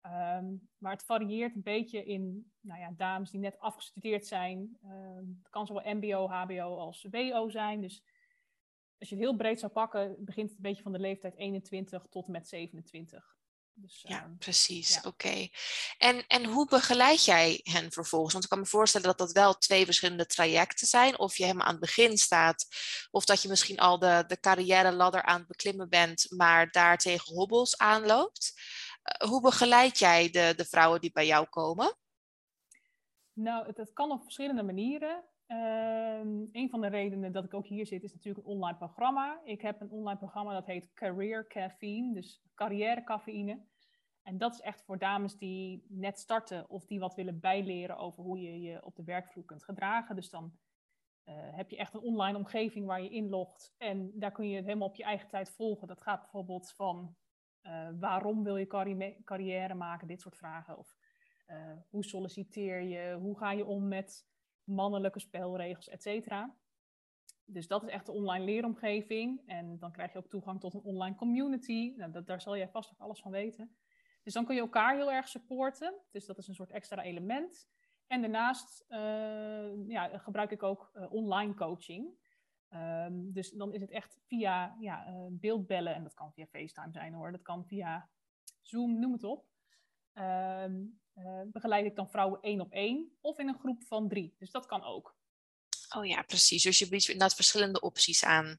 Ehm, 0.00 0.54
maar 0.78 0.92
het 0.92 1.04
varieert 1.04 1.54
een 1.54 1.62
beetje 1.62 2.04
in 2.04 2.52
nou 2.60 2.80
ja, 2.80 2.92
dames 2.96 3.30
die 3.30 3.40
net 3.40 3.58
afgestudeerd 3.58 4.26
zijn. 4.26 4.78
Ehm, 4.82 5.26
het 5.38 5.48
kan 5.50 5.66
zowel 5.66 5.94
MBO, 5.94 6.28
HBO 6.28 6.76
als 6.76 7.06
WO 7.10 7.48
zijn. 7.48 7.80
Dus 7.80 8.04
als 8.98 9.08
je 9.08 9.14
het 9.14 9.24
heel 9.24 9.36
breed 9.36 9.60
zou 9.60 9.72
pakken, 9.72 10.24
begint 10.24 10.48
het 10.48 10.56
een 10.56 10.62
beetje 10.62 10.82
van 10.82 10.92
de 10.92 10.98
leeftijd 10.98 11.36
21 11.36 12.06
tot 12.06 12.26
en 12.26 12.32
met 12.32 12.48
27. 12.48 13.38
Dus, 13.74 14.04
ja, 14.08 14.22
ehm, 14.22 14.36
precies. 14.36 15.00
Oké. 15.02 15.48
En, 15.98 16.26
en 16.26 16.44
hoe 16.44 16.68
begeleid 16.68 17.24
jij 17.24 17.60
hen 17.62 17.92
vervolgens? 17.92 18.32
Want 18.32 18.44
ik 18.44 18.50
kan 18.50 18.58
me 18.58 18.66
voorstellen 18.66 19.06
dat 19.06 19.18
dat 19.18 19.32
wel 19.32 19.54
twee 19.54 19.84
verschillende 19.84 20.26
trajecten 20.26 20.86
zijn. 20.86 21.18
Of 21.18 21.36
je 21.36 21.44
helemaal 21.44 21.66
aan 21.66 21.72
het 21.72 21.80
begin 21.80 22.18
staat, 22.18 22.66
of 23.10 23.24
dat 23.24 23.42
je 23.42 23.48
misschien 23.48 23.78
al 23.78 23.98
de, 23.98 24.24
de 24.26 24.40
carrière 24.40 24.92
ladder 24.92 25.22
aan 25.22 25.38
het 25.38 25.48
beklimmen 25.48 25.88
bent, 25.88 26.26
maar 26.30 26.70
daar 26.70 26.98
tegen 26.98 27.34
hobbels 27.34 27.78
aanloopt. 27.78 28.52
Eh, 29.02 29.28
hoe 29.28 29.40
begeleid 29.40 29.98
jij 29.98 30.30
de, 30.30 30.52
de 30.56 30.64
vrouwen 30.64 31.00
die 31.00 31.12
bij 31.12 31.26
jou 31.26 31.46
komen? 31.46 31.96
Nou, 33.32 33.72
het 33.74 33.92
kan 33.92 34.10
op 34.10 34.22
verschillende 34.22 34.62
manieren. 34.62 35.24
Um, 35.52 36.48
een 36.52 36.68
van 36.70 36.80
de 36.80 36.86
redenen 36.86 37.32
dat 37.32 37.44
ik 37.44 37.54
ook 37.54 37.66
hier 37.66 37.86
zit 37.86 38.02
is 38.02 38.12
natuurlijk 38.12 38.46
een 38.46 38.52
online 38.52 38.76
programma. 38.76 39.40
Ik 39.44 39.60
heb 39.62 39.80
een 39.80 39.90
online 39.90 40.18
programma 40.18 40.52
dat 40.52 40.66
heet 40.66 40.92
Career 40.92 41.46
Caffeine, 41.46 42.14
dus 42.14 42.42
carrière 42.54 43.04
cafeïne. 43.04 43.60
En 44.22 44.38
dat 44.38 44.52
is 44.52 44.60
echt 44.60 44.82
voor 44.82 44.98
dames 44.98 45.36
die 45.36 45.84
net 45.88 46.18
starten 46.18 46.68
of 46.68 46.86
die 46.86 47.00
wat 47.00 47.14
willen 47.14 47.40
bijleren 47.40 47.96
over 47.96 48.22
hoe 48.22 48.40
je 48.40 48.60
je 48.60 48.84
op 48.84 48.96
de 48.96 49.04
werkvloer 49.04 49.44
kunt 49.44 49.64
gedragen. 49.64 50.14
Dus 50.14 50.30
dan 50.30 50.52
uh, 51.24 51.34
heb 51.36 51.70
je 51.70 51.76
echt 51.76 51.94
een 51.94 52.00
online 52.00 52.38
omgeving 52.38 52.86
waar 52.86 53.02
je 53.02 53.10
inlogt 53.10 53.74
en 53.78 54.12
daar 54.14 54.32
kun 54.32 54.48
je 54.48 54.56
het 54.56 54.64
helemaal 54.64 54.88
op 54.88 54.96
je 54.96 55.04
eigen 55.04 55.28
tijd 55.28 55.50
volgen. 55.50 55.88
Dat 55.88 56.02
gaat 56.02 56.20
bijvoorbeeld 56.20 56.72
van 56.72 57.16
uh, 57.62 57.88
waarom 57.98 58.44
wil 58.44 58.56
je 58.56 58.66
carrière 59.24 59.74
maken, 59.74 60.06
dit 60.06 60.20
soort 60.20 60.36
vragen. 60.36 60.78
Of 60.78 60.96
uh, 61.46 61.72
hoe 61.88 62.04
solliciteer 62.04 62.80
je, 62.80 63.18
hoe 63.20 63.38
ga 63.38 63.52
je 63.52 63.66
om 63.66 63.88
met 63.88 64.29
mannelijke 64.70 65.20
spelregels, 65.20 65.88
et 65.88 66.02
cetera. 66.02 66.56
Dus 67.44 67.68
dat 67.68 67.82
is 67.82 67.88
echt 67.88 68.06
de 68.06 68.12
online 68.12 68.44
leeromgeving. 68.44 69.42
En 69.46 69.78
dan 69.78 69.92
krijg 69.92 70.12
je 70.12 70.18
ook 70.18 70.28
toegang 70.28 70.60
tot 70.60 70.74
een 70.74 70.82
online 70.82 71.16
community. 71.16 71.94
Nou, 71.96 72.12
dat, 72.12 72.26
daar 72.26 72.40
zal 72.40 72.56
jij 72.56 72.68
vast 72.68 72.92
ook 72.92 73.00
alles 73.00 73.20
van 73.20 73.30
weten. 73.30 73.76
Dus 74.22 74.32
dan 74.32 74.44
kun 74.44 74.54
je 74.54 74.60
elkaar 74.60 74.96
heel 74.96 75.12
erg 75.12 75.28
supporten. 75.28 75.94
Dus 76.10 76.26
dat 76.26 76.38
is 76.38 76.48
een 76.48 76.54
soort 76.54 76.70
extra 76.70 77.02
element. 77.02 77.68
En 78.06 78.20
daarnaast 78.20 78.84
uh, 78.88 79.88
ja, 79.88 80.18
gebruik 80.18 80.50
ik 80.50 80.62
ook 80.62 80.90
uh, 80.94 81.12
online 81.12 81.54
coaching. 81.54 82.18
Um, 82.74 83.32
dus 83.32 83.50
dan 83.50 83.72
is 83.72 83.80
het 83.80 83.90
echt 83.90 84.20
via 84.26 84.76
ja, 84.80 85.08
uh, 85.08 85.26
beeldbellen. 85.30 85.94
En 85.94 86.02
dat 86.02 86.14
kan 86.14 86.32
via 86.32 86.46
FaceTime 86.46 86.92
zijn 86.92 87.14
hoor. 87.14 87.32
Dat 87.32 87.42
kan 87.42 87.66
via 87.66 88.10
Zoom, 88.60 88.98
noem 88.98 89.12
het 89.12 89.24
op. 89.24 89.46
Um, 90.14 91.00
begeleid 91.52 91.86
ik 91.86 91.96
dan 91.96 92.10
vrouwen 92.10 92.40
één 92.40 92.60
op 92.60 92.72
één 92.72 93.16
of 93.20 93.38
in 93.38 93.48
een 93.48 93.58
groep 93.58 93.84
van 93.86 94.08
drie. 94.08 94.34
Dus 94.38 94.50
dat 94.50 94.66
kan 94.66 94.84
ook. 94.84 95.16
Oh 95.96 96.06
ja, 96.06 96.22
precies. 96.22 96.62
Dus 96.62 96.78
je 96.78 96.88
biedt 96.88 97.08
inderdaad 97.08 97.34
verschillende 97.34 97.80
opties 97.80 98.24
aan. 98.24 98.58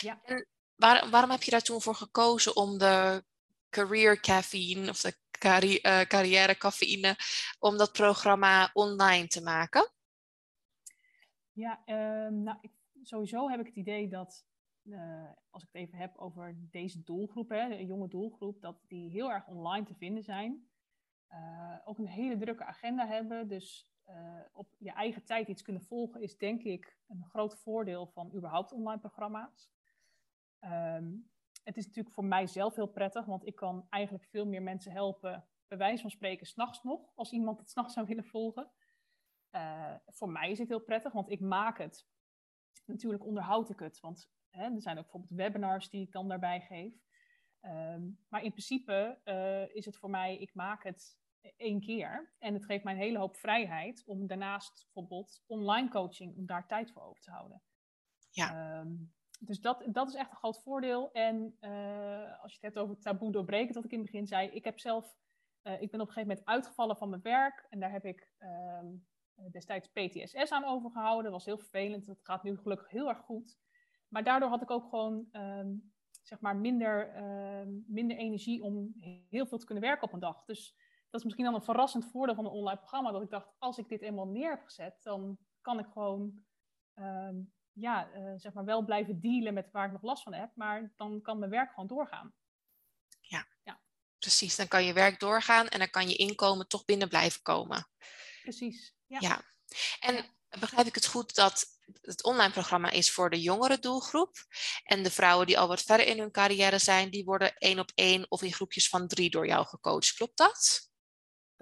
Ja. 0.00 0.20
En 0.24 0.46
waar, 0.74 1.10
waarom 1.10 1.30
heb 1.30 1.42
je 1.42 1.50
daar 1.50 1.62
toen 1.62 1.80
voor 1.80 1.94
gekozen 1.94 2.56
om 2.56 2.78
de 2.78 3.24
career 3.68 4.20
caffeine 4.20 4.88
of 4.88 5.00
de 5.00 5.16
carri 5.30 5.78
uh, 5.82 6.00
carrière 6.00 6.56
cafeïne, 6.56 7.16
om 7.58 7.76
dat 7.76 7.92
programma 7.92 8.70
online 8.72 9.26
te 9.26 9.42
maken? 9.42 9.90
Ja, 11.52 11.82
uh, 11.86 11.94
nou, 12.30 12.58
ik, 12.60 12.72
sowieso 13.02 13.48
heb 13.48 13.60
ik 13.60 13.66
het 13.66 13.76
idee 13.76 14.08
dat, 14.08 14.44
uh, 14.82 15.30
als 15.50 15.62
ik 15.62 15.68
het 15.72 15.82
even 15.82 15.98
heb 15.98 16.18
over 16.18 16.56
deze 16.70 17.02
doelgroep, 17.02 17.48
hè, 17.48 17.60
een 17.60 17.86
jonge 17.86 18.08
doelgroep, 18.08 18.60
dat 18.60 18.76
die 18.88 19.10
heel 19.10 19.30
erg 19.30 19.46
online 19.46 19.86
te 19.86 19.94
vinden 19.94 20.24
zijn. 20.24 20.66
Uh, 21.32 21.76
ook 21.84 21.98
een 21.98 22.06
hele 22.06 22.36
drukke 22.36 22.64
agenda 22.64 23.06
hebben. 23.06 23.48
Dus 23.48 23.90
uh, 24.08 24.40
op 24.52 24.74
je 24.78 24.90
eigen 24.90 25.24
tijd 25.24 25.48
iets 25.48 25.62
kunnen 25.62 25.82
volgen 25.82 26.20
is 26.22 26.38
denk 26.38 26.62
ik 26.62 26.98
een 27.08 27.24
groot 27.24 27.56
voordeel 27.56 28.06
van 28.06 28.34
überhaupt 28.34 28.72
online 28.72 29.00
programma's. 29.00 29.70
Um, 30.60 31.30
het 31.64 31.76
is 31.76 31.86
natuurlijk 31.86 32.14
voor 32.14 32.24
mij 32.24 32.46
zelf 32.46 32.74
heel 32.74 32.86
prettig, 32.86 33.24
want 33.24 33.46
ik 33.46 33.54
kan 33.54 33.86
eigenlijk 33.88 34.24
veel 34.24 34.46
meer 34.46 34.62
mensen 34.62 34.92
helpen, 34.92 35.46
bij 35.68 35.78
wijze 35.78 36.02
van 36.02 36.10
spreken, 36.10 36.46
s'nachts 36.46 36.82
nog, 36.82 37.12
als 37.14 37.32
iemand 37.32 37.58
het 37.58 37.70
s'nachts 37.70 37.94
zou 37.94 38.06
willen 38.06 38.24
volgen. 38.24 38.70
Uh, 39.50 39.94
voor 40.06 40.28
mij 40.28 40.50
is 40.50 40.58
het 40.58 40.68
heel 40.68 40.80
prettig, 40.80 41.12
want 41.12 41.30
ik 41.30 41.40
maak 41.40 41.78
het. 41.78 42.06
Natuurlijk 42.84 43.24
onderhoud 43.24 43.70
ik 43.70 43.78
het, 43.78 44.00
want 44.00 44.30
hè, 44.50 44.64
er 44.74 44.80
zijn 44.80 44.96
ook 44.96 45.02
bijvoorbeeld 45.02 45.40
webinars 45.40 45.90
die 45.90 46.02
ik 46.02 46.12
dan 46.12 46.28
daarbij 46.28 46.60
geef. 46.60 46.94
Um, 47.62 48.18
maar 48.28 48.42
in 48.42 48.52
principe 48.52 49.18
is 49.72 49.84
het 49.84 49.96
voor 49.96 50.10
mij, 50.10 50.38
ik 50.38 50.54
maak 50.54 50.82
het 50.84 51.20
één 51.56 51.80
keer. 51.80 52.34
En 52.38 52.54
het 52.54 52.64
geeft 52.64 52.84
mij 52.84 52.92
een 52.92 52.98
hele 52.98 53.18
hoop 53.18 53.36
vrijheid 53.36 54.02
om 54.06 54.26
daarnaast 54.26 54.82
bijvoorbeeld 54.84 55.42
online 55.46 55.88
coaching, 55.88 56.36
om 56.36 56.46
daar 56.46 56.66
tijd 56.66 56.92
voor 56.92 57.02
over 57.02 57.22
te 57.22 57.30
houden. 57.30 57.62
Ja. 58.30 58.80
Um, 58.80 59.12
dus 59.44 59.60
dat, 59.60 59.84
dat 59.86 60.08
is 60.08 60.14
echt 60.14 60.30
een 60.30 60.36
groot 60.36 60.62
voordeel. 60.62 61.12
En 61.12 61.56
uh, 61.60 62.42
als 62.42 62.52
je 62.52 62.58
het 62.60 62.74
hebt 62.74 62.78
over 62.78 62.98
taboe 62.98 63.32
doorbreken, 63.32 63.74
dat 63.74 63.84
ik 63.84 63.90
in 63.90 63.98
het 63.98 64.10
begin 64.10 64.26
zei, 64.26 64.48
ik 64.48 64.64
heb 64.64 64.78
zelf, 64.78 65.16
uh, 65.62 65.72
ik 65.80 65.90
ben 65.90 66.00
op 66.00 66.06
een 66.06 66.12
gegeven 66.12 66.28
moment 66.28 66.46
uitgevallen 66.46 66.96
van 66.96 67.08
mijn 67.08 67.22
werk. 67.22 67.66
En 67.68 67.80
daar 67.80 67.90
heb 67.90 68.04
ik 68.04 68.32
um, 68.38 69.06
destijds 69.50 69.88
PTSS 69.88 70.50
aan 70.50 70.64
overgehouden. 70.64 71.22
Dat 71.24 71.32
was 71.32 71.44
heel 71.44 71.58
vervelend. 71.58 72.06
Dat 72.06 72.20
gaat 72.22 72.42
nu 72.42 72.56
gelukkig 72.56 72.90
heel 72.90 73.08
erg 73.08 73.18
goed. 73.18 73.58
Maar 74.08 74.24
daardoor 74.24 74.48
had 74.48 74.62
ik 74.62 74.70
ook 74.70 74.88
gewoon 74.88 75.28
um, 75.32 75.92
zeg 76.22 76.40
maar 76.40 76.56
minder, 76.56 77.22
minder 77.86 78.16
energie 78.16 78.62
om 78.62 78.94
heel 79.28 79.46
veel 79.46 79.58
te 79.58 79.66
kunnen 79.66 79.84
werken 79.84 80.06
op 80.06 80.12
een 80.12 80.20
dag. 80.20 80.44
Dus 80.44 80.76
dat 81.12 81.20
is 81.20 81.26
misschien 81.26 81.44
dan 81.44 81.54
een 81.54 81.62
verrassend 81.62 82.10
voordeel 82.10 82.34
van 82.34 82.44
een 82.44 82.50
online 82.50 82.78
programma. 82.78 83.10
Dat 83.10 83.22
ik 83.22 83.30
dacht, 83.30 83.48
als 83.58 83.78
ik 83.78 83.88
dit 83.88 84.02
eenmaal 84.02 84.26
neer 84.26 84.50
heb 84.50 84.64
gezet, 84.64 85.02
dan 85.02 85.38
kan 85.60 85.78
ik 85.78 85.86
gewoon 85.92 86.44
um, 86.94 87.52
ja, 87.72 88.08
uh, 88.14 88.32
zeg 88.36 88.52
maar 88.52 88.64
wel 88.64 88.84
blijven 88.84 89.20
dealen 89.20 89.54
met 89.54 89.70
waar 89.70 89.86
ik 89.86 89.92
nog 89.92 90.02
last 90.02 90.22
van 90.22 90.34
heb. 90.34 90.50
Maar 90.54 90.92
dan 90.96 91.22
kan 91.22 91.38
mijn 91.38 91.50
werk 91.50 91.68
gewoon 91.68 91.86
doorgaan. 91.86 92.34
Ja, 93.20 93.46
ja. 93.62 93.80
precies. 94.18 94.56
Dan 94.56 94.68
kan 94.68 94.84
je 94.84 94.92
werk 94.92 95.20
doorgaan 95.20 95.68
en 95.68 95.78
dan 95.78 95.90
kan 95.90 96.08
je 96.08 96.16
inkomen 96.16 96.68
toch 96.68 96.84
binnen 96.84 97.08
blijven 97.08 97.42
komen. 97.42 97.88
Precies. 98.42 98.94
Ja. 99.06 99.18
ja. 99.20 99.42
En 100.00 100.24
begrijp 100.60 100.86
ik 100.86 100.94
het 100.94 101.06
goed 101.06 101.34
dat 101.34 101.66
het 102.00 102.22
online 102.22 102.52
programma 102.52 102.90
is 102.90 103.10
voor 103.10 103.30
de 103.30 103.40
jongere 103.40 103.78
doelgroep. 103.78 104.36
En 104.84 105.02
de 105.02 105.10
vrouwen 105.10 105.46
die 105.46 105.58
al 105.58 105.68
wat 105.68 105.82
verder 105.82 106.06
in 106.06 106.18
hun 106.18 106.30
carrière 106.30 106.78
zijn, 106.78 107.10
die 107.10 107.24
worden 107.24 107.56
één 107.56 107.78
op 107.78 107.90
één 107.94 108.30
of 108.30 108.42
in 108.42 108.52
groepjes 108.52 108.88
van 108.88 109.08
drie 109.08 109.30
door 109.30 109.46
jou 109.46 109.66
gecoacht. 109.66 110.14
Klopt 110.14 110.36
dat? 110.36 110.90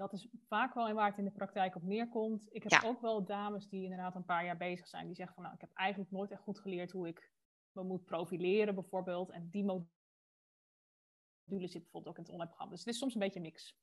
Dat 0.01 0.13
is 0.13 0.27
vaak 0.47 0.73
wel 0.73 0.93
waar 0.93 1.09
het 1.09 1.17
in 1.17 1.23
de 1.23 1.31
praktijk 1.31 1.75
op 1.75 1.83
neerkomt. 1.83 2.47
Ik 2.51 2.63
heb 2.67 2.83
ook 2.83 3.01
wel 3.01 3.25
dames 3.25 3.67
die 3.67 3.83
inderdaad 3.83 4.15
een 4.15 4.25
paar 4.25 4.45
jaar 4.45 4.57
bezig 4.57 4.87
zijn, 4.87 5.05
die 5.05 5.15
zeggen 5.15 5.35
van 5.35 5.43
nou, 5.43 5.55
ik 5.55 5.61
heb 5.61 5.73
eigenlijk 5.73 6.11
nooit 6.11 6.31
echt 6.31 6.41
goed 6.41 6.59
geleerd 6.59 6.91
hoe 6.91 7.07
ik 7.07 7.31
me 7.71 7.83
moet 7.83 8.05
profileren 8.05 8.75
bijvoorbeeld. 8.75 9.29
En 9.29 9.49
die 9.49 9.63
module 9.63 11.67
zit 11.67 11.81
bijvoorbeeld 11.81 12.07
ook 12.07 12.17
in 12.17 12.23
het 12.23 12.31
online 12.31 12.49
programma. 12.49 12.71
Dus 12.71 12.85
het 12.85 12.93
is 12.93 12.99
soms 12.99 13.13
een 13.13 13.19
beetje 13.19 13.35
een 13.35 13.45
mix. 13.45 13.75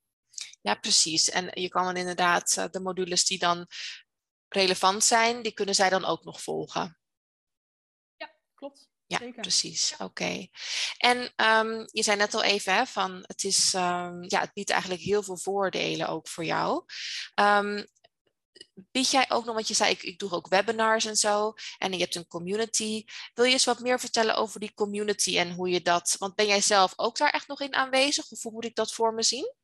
Ja, 0.60 0.74
precies. 0.74 1.30
En 1.30 1.62
je 1.62 1.68
kan 1.68 1.84
dan 1.84 1.96
inderdaad 1.96 2.56
eh, 2.56 2.68
de 2.70 2.80
modules 2.80 3.26
die 3.26 3.38
dan 3.38 3.66
relevant 4.48 5.04
zijn, 5.04 5.42
die 5.42 5.52
kunnen 5.52 5.74
zij 5.74 5.90
dan 5.90 6.04
ook 6.04 6.24
nog 6.24 6.42
volgen. 6.42 6.98
Ja, 8.16 8.34
klopt. 8.54 8.90
Ja, 9.08 9.30
precies. 9.30 9.94
Oké. 9.98 10.46
En 10.98 11.18
um, 11.18 11.88
je 11.92 12.02
zei 12.02 12.16
net 12.16 12.34
al 12.34 12.42
even 12.42 12.74
hè, 12.74 12.86
van 12.86 13.24
het, 13.26 13.44
is, 13.44 13.74
um, 13.74 14.22
ja, 14.22 14.40
het 14.40 14.52
biedt 14.52 14.70
eigenlijk 14.70 15.02
heel 15.02 15.22
veel 15.22 15.38
voordelen 15.38 16.08
ook 16.08 16.28
voor 16.28 16.44
jou. 16.44 16.84
Um, 17.34 17.86
bied 18.90 19.10
jij 19.10 19.30
ook 19.30 19.44
nog, 19.44 19.54
want 19.54 19.68
je 19.68 19.74
zei 19.74 19.90
ik, 19.90 20.02
ik 20.02 20.18
doe 20.18 20.30
ook 20.30 20.48
webinars 20.48 21.04
en 21.04 21.16
zo 21.16 21.52
en 21.78 21.92
je 21.92 21.98
hebt 21.98 22.14
een 22.14 22.26
community. 22.26 23.04
Wil 23.34 23.44
je 23.44 23.52
eens 23.52 23.64
wat 23.64 23.80
meer 23.80 24.00
vertellen 24.00 24.36
over 24.36 24.60
die 24.60 24.74
community 24.74 25.38
en 25.38 25.52
hoe 25.52 25.68
je 25.68 25.82
dat, 25.82 26.16
want 26.18 26.34
ben 26.34 26.46
jij 26.46 26.60
zelf 26.60 26.92
ook 26.96 27.16
daar 27.16 27.30
echt 27.30 27.48
nog 27.48 27.60
in 27.60 27.74
aanwezig 27.74 28.30
of 28.30 28.42
hoe 28.42 28.52
moet 28.52 28.64
ik 28.64 28.74
dat 28.74 28.92
voor 28.92 29.14
me 29.14 29.22
zien? 29.22 29.54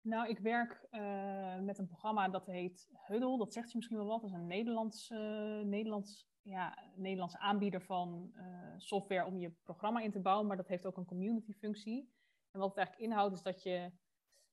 Nou, 0.00 0.28
ik 0.28 0.38
werk 0.38 0.86
uh, 0.90 1.58
met 1.60 1.78
een 1.78 1.88
programma 1.88 2.28
dat 2.28 2.46
heet 2.46 2.88
Huddle. 3.06 3.38
Dat 3.38 3.52
zegt 3.52 3.70
je 3.70 3.76
misschien 3.76 3.96
wel 3.96 4.06
wat. 4.06 4.20
Dat 4.20 4.30
is 4.30 4.36
een 4.36 4.46
Nederlands, 4.46 5.10
uh, 5.10 5.18
Nederlands 5.64 6.26
ja, 6.46 6.78
Nederlandse 6.94 7.38
aanbieder 7.38 7.82
van 7.82 8.32
uh, 8.34 8.44
software 8.76 9.24
om 9.24 9.38
je 9.38 9.50
programma 9.50 10.00
in 10.00 10.10
te 10.10 10.20
bouwen, 10.20 10.46
maar 10.46 10.56
dat 10.56 10.68
heeft 10.68 10.86
ook 10.86 10.96
een 10.96 11.04
community 11.04 11.52
functie. 11.52 12.12
En 12.50 12.60
wat 12.60 12.68
het 12.68 12.78
eigenlijk 12.78 13.08
inhoudt 13.08 13.34
is 13.34 13.42
dat 13.42 13.62
je 13.62 13.92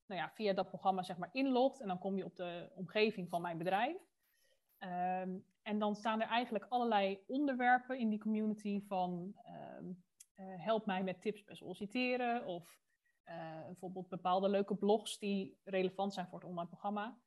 nou 0.05 0.21
ja, 0.21 0.29
via 0.29 0.53
dat 0.53 0.67
programma 0.67 1.03
zeg 1.03 1.17
maar 1.17 1.29
inlogt 1.31 1.81
en 1.81 1.87
dan 1.87 1.99
kom 1.99 2.17
je 2.17 2.25
op 2.25 2.35
de 2.35 2.71
omgeving 2.75 3.29
van 3.29 3.41
mijn 3.41 3.57
bedrijf. 3.57 3.97
Um, 4.79 5.45
en 5.61 5.79
dan 5.79 5.95
staan 5.95 6.21
er 6.21 6.27
eigenlijk 6.27 6.65
allerlei 6.69 7.23
onderwerpen 7.27 7.99
in 7.99 8.09
die 8.09 8.19
community 8.19 8.81
van 8.81 9.35
um, 9.79 10.03
uh, 10.35 10.45
help 10.63 10.85
mij 10.85 11.03
met 11.03 11.21
tips 11.21 11.43
bij 11.43 11.55
solliciteren 11.55 12.45
of 12.45 12.81
uh, 13.25 13.65
bijvoorbeeld 13.65 14.09
bepaalde 14.09 14.49
leuke 14.49 14.75
blogs 14.75 15.19
die 15.19 15.57
relevant 15.63 16.13
zijn 16.13 16.27
voor 16.27 16.39
het 16.39 16.47
online 16.47 16.67
programma. 16.67 17.17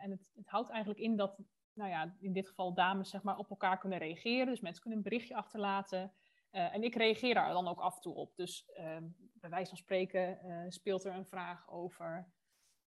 en 0.00 0.10
het, 0.10 0.32
het, 0.34 0.48
houdt 0.48 0.70
eigenlijk 0.70 1.00
in 1.00 1.16
dat, 1.16 1.40
nou 1.74 1.90
ja, 1.90 2.14
in 2.20 2.32
dit 2.32 2.48
geval 2.48 2.74
dames 2.74 3.10
zeg 3.10 3.22
maar, 3.22 3.38
op 3.38 3.50
elkaar 3.50 3.78
kunnen 3.78 3.98
reageren. 3.98 4.46
Dus 4.46 4.60
mensen 4.60 4.82
kunnen 4.82 4.98
een 4.98 5.08
berichtje 5.08 5.36
achterlaten. 5.36 6.12
en 6.50 6.82
ik 6.82 6.94
reageer 6.94 7.34
daar 7.34 7.52
dan 7.52 7.68
ook 7.68 7.80
af 7.80 7.94
en 7.94 8.00
toe 8.00 8.14
op. 8.14 8.36
Dus 8.36 8.70
ehm, 8.74 9.04
bij 9.32 9.50
wijze 9.50 9.68
van 9.68 9.78
spreken 9.78 10.38
speelt 10.68 11.04
er 11.04 11.14
een 11.14 11.26
vraag 11.26 11.70
over 11.70 12.32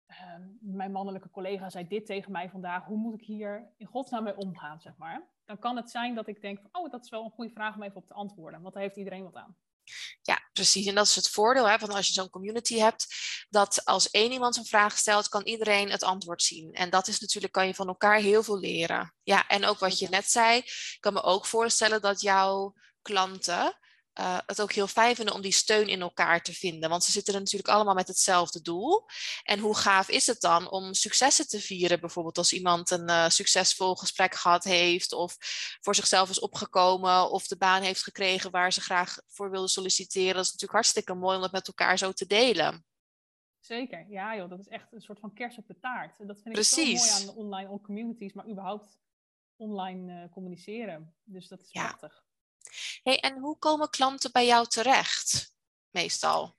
Ehm, 0.08 0.41
mijn 0.60 0.91
mannelijke 0.91 1.29
collega 1.29 1.70
zei 1.70 1.88
dit 1.88 2.06
tegen 2.06 2.32
mij 2.32 2.50
vandaag. 2.50 2.86
Hoe 2.86 2.98
moet 2.98 3.13
ik 3.13 3.25
hier 3.25 3.74
in 3.77 3.86
godsnaam 3.86 4.24
mee 4.24 4.38
omgaan, 4.38 4.82
zeg 4.82 4.98
maar? 4.98 5.27
Dan 5.46 5.60
kan 5.60 5.75
het 5.75 5.89
zijn 5.89 6.15
dat 6.15 6.27
ik 6.27 6.41
denk 6.41 6.60
van, 6.60 6.70
oh, 6.72 6.91
dat 6.91 7.03
is 7.03 7.10
wel 7.10 7.24
een 7.24 7.32
goede 7.32 7.51
vraag 7.51 7.75
om 7.75 7.84
even 7.84 7.96
op 7.96 8.08
te 8.08 8.13
antwoorden. 8.13 8.62
Want 8.62 8.74
daar 8.74 8.84
heeft 8.84 8.98
iedereen 8.98 9.24
wat 9.24 9.36
aan. 9.36 9.58
Ja, 10.22 10.47
precies. 10.58 10.86
En 10.86 10.96
dat 10.96 11.08
is 11.08 11.16
het 11.16 11.30
voordeel 11.30 11.70
hè, 11.70 11.80
van 11.80 11.90
als 11.90 12.08
je 12.08 12.14
zo'n 12.14 12.30
community 12.30 12.78
hebt, 12.78 13.06
dat 13.50 13.86
als 13.86 14.10
één 14.10 14.32
iemand 14.32 14.58
een 14.58 14.66
vraag 14.66 14.98
stelt, 14.98 15.30
kan 15.30 15.46
iedereen 15.46 15.92
het 15.92 16.04
antwoord 16.04 16.44
zien. 16.44 16.74
En 16.74 16.90
dat 16.90 17.08
is 17.08 17.20
natuurlijk, 17.20 17.54
kan 17.54 17.68
je 17.68 17.74
van 17.74 17.88
elkaar 17.88 18.20
heel 18.20 18.44
veel 18.44 18.60
leren. 18.60 19.14
Ja, 19.24 19.48
en 19.48 19.66
ook 19.66 19.80
wat 19.80 20.00
je 20.00 20.10
net 20.10 20.30
zei, 20.30 20.58
ik 20.58 20.98
kan 21.00 21.14
me 21.14 21.24
ook 21.24 21.46
voorstellen 21.46 22.02
dat 22.02 22.22
jouw 22.22 22.74
klanten 23.02 23.78
uh, 24.20 24.38
het 24.46 24.62
ook 24.62 24.72
heel 24.72 24.88
fijn 24.88 25.16
vinden 25.16 25.34
om 25.34 25.42
die 25.42 25.52
steun 25.52 25.88
in 25.88 26.02
elkaar 26.02 26.42
te 26.42 26.54
vinden. 26.54 26.90
Want 26.90 27.04
ze 27.04 27.12
zitten 27.12 27.34
er 27.34 27.40
natuurlijk 27.40 27.70
allemaal 27.70 27.94
met 27.94 28.08
hetzelfde 28.08 28.62
doel. 28.62 29.06
En 29.44 29.60
hoe 29.60 29.76
gaaf 29.76 30.10
is 30.10 30.28
het 30.28 30.42
dan 30.42 30.72
om 30.72 30.94
successen 30.94 31.48
te 31.48 31.60
vieren? 31.60 32.00
Bijvoorbeeld 32.00 32.38
als 32.38 32.54
iemand 32.54 32.92
een 32.92 33.10
uh, 33.10 33.30
succesvol 33.30 33.96
gesprek 33.96 34.36
gehad 34.36 34.64
heeft, 34.64 35.14
of 35.14 35.36
voor 35.82 35.96
zichzelf 35.96 36.30
is 36.30 36.40
opgekomen, 36.40 37.32
of 37.32 37.48
de 37.48 37.58
baan 37.58 37.82
heeft 37.82 38.04
gekregen 38.04 38.52
waar 38.52 38.74
ze 38.74 38.82
graag 38.82 39.18
voor 39.28 39.52
wilde 39.52 39.68
solliciteren. 39.68 40.36
Dat 40.36 40.46
is 40.46 40.52
natuurlijk 40.52 40.80
hartstikke 40.80 41.14
mooi 41.14 41.36
om 41.36 41.42
dat 41.42 41.52
met 41.52 41.68
elkaar 41.68 41.98
zo 41.98 42.12
te 42.12 42.26
delen. 42.26 42.86
Zeker, 43.60 44.06
ja 44.10 44.36
joh, 44.36 44.50
dat 44.50 44.60
is 44.60 44.68
echt 44.68 44.94
een 44.94 45.02
soort 45.02 45.20
van 45.20 45.34
kers 45.34 45.58
op 45.58 45.68
de 45.68 45.80
taart. 45.80 46.28
Dat 46.28 46.42
vind 46.42 46.58
ik 46.58 46.64
zo 46.64 46.82
mooi 46.82 47.10
aan 47.10 47.26
de 47.26 47.36
online 47.36 47.82
communities, 47.82 48.34
maar 48.34 48.48
überhaupt 48.48 49.00
online 49.56 50.24
uh, 50.24 50.32
communiceren. 50.32 51.16
Dus 51.24 51.48
dat 51.48 51.62
is 51.62 51.72
ja. 51.72 51.82
prachtig. 51.82 52.26
Hey, 53.04 53.20
en 53.20 53.40
hoe 53.40 53.58
komen 53.58 53.90
klanten 53.90 54.32
bij 54.32 54.46
jou 54.46 54.68
terecht, 54.68 55.56
meestal? 55.90 56.56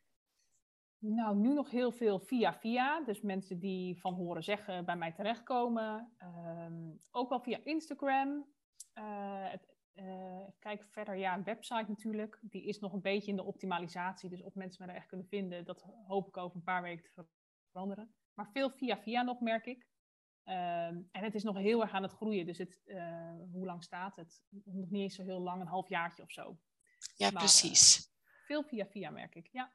Nou, 0.98 1.36
nu 1.36 1.52
nog 1.52 1.70
heel 1.70 1.92
veel 1.92 2.20
via 2.20 2.54
via. 2.54 3.00
Dus 3.00 3.20
mensen 3.20 3.58
die 3.58 4.00
van 4.00 4.14
horen 4.14 4.44
zeggen 4.44 4.84
bij 4.84 4.96
mij 4.96 5.12
terechtkomen. 5.12 6.16
Um, 6.22 7.00
ook 7.10 7.28
wel 7.28 7.40
via 7.40 7.58
Instagram. 7.64 8.46
Uh, 8.94 9.52
uh, 9.94 10.46
kijk 10.58 10.84
verder, 10.84 11.16
ja, 11.16 11.34
een 11.34 11.44
website 11.44 11.84
natuurlijk. 11.88 12.38
Die 12.42 12.64
is 12.64 12.78
nog 12.78 12.92
een 12.92 13.00
beetje 13.00 13.30
in 13.30 13.36
de 13.36 13.44
optimalisatie. 13.44 14.30
Dus 14.30 14.42
of 14.42 14.54
mensen 14.54 14.86
me 14.86 14.92
er 14.92 14.98
echt 14.98 15.08
kunnen 15.08 15.26
vinden, 15.26 15.64
dat 15.64 15.84
hoop 16.06 16.28
ik 16.28 16.36
over 16.36 16.56
een 16.56 16.62
paar 16.62 16.82
weken 16.82 17.04
te 17.04 17.26
veranderen. 17.70 18.14
Maar 18.34 18.50
veel 18.52 18.70
via 18.70 18.98
via 18.98 19.22
nog, 19.22 19.40
merk 19.40 19.66
ik. 19.66 19.86
Ehm, 20.48 21.00
en 21.10 21.24
het 21.24 21.34
is 21.34 21.42
nog 21.42 21.56
heel 21.56 21.82
erg 21.82 21.92
aan 21.92 22.02
het 22.02 22.12
groeien. 22.12 22.46
Dus 22.46 22.58
het, 22.58 22.80
uh, 22.86 23.30
hoe 23.52 23.66
lang 23.66 23.84
staat 23.84 24.16
het? 24.16 24.42
Nog 24.64 24.90
niet 24.90 25.02
eens 25.02 25.14
zo 25.14 25.22
heel 25.22 25.40
lang, 25.40 25.60
een 25.60 25.66
halfjaartje 25.66 26.22
of 26.22 26.30
zo. 26.30 26.58
Ja, 27.16 27.30
precies. 27.30 27.96
Uh, 27.96 28.04
veel 28.46 28.62
via 28.62 28.86
via 28.86 29.10
merk 29.10 29.34
ik, 29.34 29.48
ja. 29.52 29.72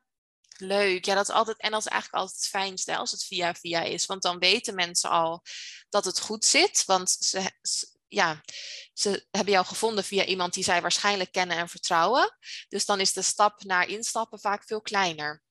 Leuk, 0.57 1.05
ja, 1.05 1.15
dat 1.15 1.27
is 1.27 1.35
altijd, 1.35 1.57
en 1.57 1.71
dat 1.71 1.79
is 1.79 1.87
eigenlijk 1.87 2.21
altijd 2.21 2.39
het 2.41 2.49
fijnste 2.49 2.97
als 2.97 3.11
het 3.11 3.23
via 3.23 3.53
via 3.53 3.81
is. 3.81 4.05
Want 4.05 4.21
dan 4.21 4.39
weten 4.39 4.75
mensen 4.75 5.09
al 5.09 5.41
dat 5.89 6.05
het 6.05 6.19
goed 6.19 6.45
zit. 6.45 6.85
Want 6.85 7.09
ze, 7.09 7.51
ja, 8.07 8.41
ze 8.93 9.27
hebben 9.31 9.53
jou 9.53 9.65
gevonden 9.65 10.03
via 10.03 10.25
iemand 10.25 10.53
die 10.53 10.63
zij 10.63 10.81
waarschijnlijk 10.81 11.31
kennen 11.31 11.57
en 11.57 11.69
vertrouwen. 11.69 12.37
Dus 12.67 12.85
dan 12.85 12.99
is 12.99 13.13
de 13.13 13.21
stap 13.21 13.63
naar 13.63 13.87
instappen 13.87 14.39
vaak 14.39 14.63
veel 14.63 14.81
kleiner. 14.81 15.43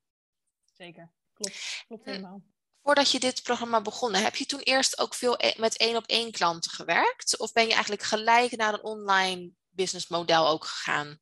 Zeker, 0.73 1.13
klopt, 1.35 1.85
klopt 1.87 2.05
helemaal. 2.05 2.43
Voordat 2.83 3.11
je 3.11 3.21
dit 3.21 3.43
programma 3.43 3.83
begonnen, 3.83 4.23
heb 4.23 4.35
je 4.35 4.47
toen 4.47 4.61
eerst 4.61 5.01
ook 5.01 5.15
veel 5.15 5.35
e-, 5.39 5.55
met 5.59 5.77
één 5.77 5.97
op 5.97 6.05
één 6.07 6.33
klanten 6.33 6.71
gewerkt? 6.71 7.39
Of 7.39 7.53
ben 7.53 7.65
je 7.67 7.73
eigenlijk 7.73 8.03
gelijk 8.03 8.57
naar 8.57 8.73
een 8.73 8.85
online 8.85 9.53
businessmodel 9.69 10.49
ook 10.49 10.65
gegaan? 10.65 11.19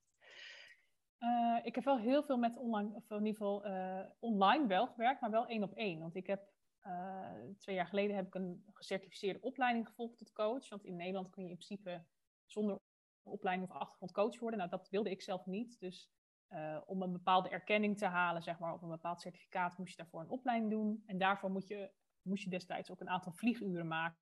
Uh, 1.18 1.58
ik 1.62 1.74
heb 1.74 1.84
wel 1.84 1.98
heel 1.98 2.22
veel 2.22 2.36
met 2.36 2.56
online, 2.56 2.94
of 2.94 3.10
in 3.10 3.16
ieder 3.16 3.32
geval 3.32 3.66
uh, 3.66 4.00
online 4.18 4.66
wel 4.66 4.86
gewerkt, 4.86 5.20
maar 5.20 5.30
wel 5.30 5.46
één 5.46 5.62
op 5.62 5.74
één. 5.74 6.00
Want 6.00 6.16
ik 6.16 6.26
heb 6.26 6.48
uh, 6.86 7.32
twee 7.58 7.76
jaar 7.76 7.86
geleden 7.86 8.16
heb 8.16 8.26
ik 8.26 8.34
een 8.34 8.64
gecertificeerde 8.72 9.40
opleiding 9.40 9.86
gevolgd 9.86 10.18
tot 10.18 10.32
coach. 10.32 10.68
Want 10.68 10.84
in 10.84 10.96
Nederland 10.96 11.30
kun 11.30 11.44
je 11.44 11.50
in 11.50 11.56
principe 11.56 12.04
zonder 12.46 12.78
opleiding 13.22 13.70
of 13.70 13.76
achtergrond 13.76 14.12
coach 14.12 14.38
worden. 14.38 14.58
Nou, 14.58 14.70
dat 14.70 14.88
wilde 14.88 15.10
ik 15.10 15.22
zelf 15.22 15.46
niet. 15.46 15.80
Dus 15.80 16.10
uh, 16.50 16.80
om 16.86 17.02
een 17.02 17.12
bepaalde 17.12 17.48
erkenning 17.48 17.98
te 17.98 18.06
halen, 18.06 18.42
zeg 18.42 18.58
maar, 18.58 18.74
of 18.74 18.82
een 18.82 18.88
bepaald 18.88 19.20
certificaat, 19.20 19.78
moest 19.78 19.90
je 19.90 19.96
daarvoor 19.96 20.20
een 20.20 20.28
opleiding 20.28 20.70
doen. 20.70 21.02
En 21.06 21.18
daarvoor 21.18 21.50
moet 21.50 21.68
je, 21.68 21.90
moest 22.22 22.44
je 22.44 22.50
destijds 22.50 22.90
ook 22.90 23.00
een 23.00 23.08
aantal 23.08 23.32
vlieguren 23.32 23.86
maken. 23.86 24.18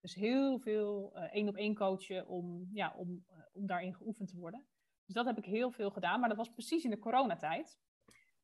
Dus 0.00 0.14
heel 0.14 0.58
veel 0.58 1.12
uh, 1.16 1.22
één 1.22 1.48
op 1.48 1.56
één 1.56 1.74
coachen 1.74 2.26
om, 2.26 2.68
ja, 2.72 2.94
om, 2.96 3.24
uh, 3.30 3.36
om 3.52 3.66
daarin 3.66 3.94
geoefend 3.94 4.28
te 4.28 4.36
worden. 4.36 4.66
Dus 5.04 5.14
dat 5.14 5.26
heb 5.26 5.38
ik 5.38 5.44
heel 5.44 5.70
veel 5.70 5.90
gedaan, 5.90 6.20
maar 6.20 6.28
dat 6.28 6.38
was 6.38 6.50
precies 6.50 6.84
in 6.84 6.90
de 6.90 6.98
coronatijd. 6.98 7.80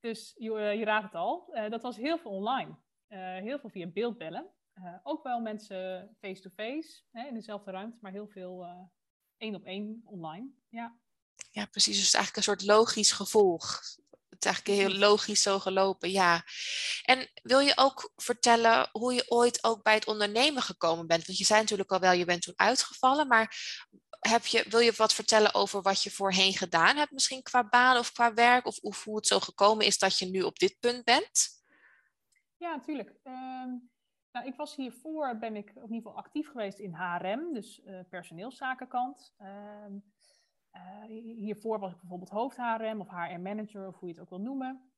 Dus 0.00 0.34
je, 0.38 0.52
je 0.52 0.84
raadt 0.84 1.04
het 1.04 1.14
al, 1.14 1.54
dat 1.68 1.82
was 1.82 1.96
heel 1.96 2.18
veel 2.18 2.30
online. 2.30 2.76
heel 3.40 3.58
veel 3.58 3.70
via 3.70 3.86
beeldbellen. 3.86 4.50
ook 5.02 5.22
wel 5.22 5.40
mensen 5.40 6.10
face-to-face, 6.18 7.04
-face, 7.10 7.28
in 7.28 7.34
dezelfde 7.34 7.70
ruimte, 7.70 7.98
maar 8.00 8.12
heel 8.12 8.28
veel 8.28 8.66
één 9.36 9.54
op 9.54 9.64
één 9.64 10.00
online. 10.04 10.50
Ja. 10.68 11.01
Ja, 11.54 11.66
precies. 11.66 11.98
Dus 11.98 12.14
eigenlijk 12.14 12.36
een 12.36 12.42
soort 12.42 12.76
logisch 12.76 13.12
gevolg. 13.12 13.80
Het 14.28 14.44
is 14.44 14.50
eigenlijk 14.50 14.80
heel 14.80 14.98
logisch 14.98 15.42
zo 15.42 15.58
gelopen, 15.58 16.10
ja. 16.10 16.44
En 17.02 17.30
wil 17.42 17.60
je 17.60 17.72
ook 17.76 18.12
vertellen 18.16 18.88
hoe 18.92 19.14
je 19.14 19.30
ooit 19.30 19.64
ook 19.64 19.82
bij 19.82 19.94
het 19.94 20.06
ondernemen 20.06 20.62
gekomen 20.62 21.06
bent? 21.06 21.26
Want 21.26 21.38
je 21.38 21.44
zei 21.44 21.60
natuurlijk 21.60 21.92
al 21.92 22.00
wel, 22.00 22.12
je 22.12 22.24
bent 22.24 22.42
toen 22.42 22.54
uitgevallen, 22.56 23.28
maar 23.28 23.56
heb 24.18 24.46
je, 24.46 24.64
wil 24.68 24.80
je 24.80 24.92
wat 24.96 25.14
vertellen 25.14 25.54
over 25.54 25.82
wat 25.82 26.02
je 26.02 26.10
voorheen 26.10 26.52
gedaan 26.52 26.96
hebt, 26.96 27.12
misschien 27.12 27.42
qua 27.42 27.68
baan 27.68 27.98
of 27.98 28.12
qua 28.12 28.34
werk? 28.34 28.66
Of, 28.66 28.78
of 28.78 29.04
hoe 29.04 29.16
het 29.16 29.26
zo 29.26 29.40
gekomen 29.40 29.86
is 29.86 29.98
dat 29.98 30.18
je 30.18 30.26
nu 30.26 30.42
op 30.42 30.58
dit 30.58 30.76
punt 30.80 31.04
bent? 31.04 31.48
Ja, 32.56 32.74
natuurlijk. 32.74 33.14
Um, 33.24 33.90
nou, 34.32 34.46
ik 34.46 34.54
was 34.56 34.76
hiervoor, 34.76 35.38
ben 35.38 35.56
ik 35.56 35.68
in 35.68 35.82
ieder 35.82 35.96
geval 35.96 36.16
actief 36.16 36.50
geweest 36.50 36.78
in 36.78 36.94
HRM, 36.94 37.52
dus 37.52 37.80
uh, 37.84 38.00
personeelszakenkant. 38.08 39.34
Uh, 39.38 39.46
uh, 40.76 41.04
hiervoor 41.36 41.78
was 41.78 41.92
ik 41.92 42.00
bijvoorbeeld 42.00 42.30
hoofd-HRM 42.30 43.00
of 43.00 43.08
HR-manager 43.08 43.86
of 43.86 43.98
hoe 43.98 44.08
je 44.08 44.14
het 44.14 44.22
ook 44.22 44.30
wil 44.30 44.40
noemen. 44.40 44.92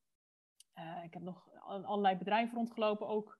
Uh, 0.78 1.04
ik 1.04 1.14
heb 1.14 1.22
nog 1.22 1.50
allerlei 1.62 2.16
bedrijven 2.16 2.56
rondgelopen, 2.56 3.08
ook 3.08 3.38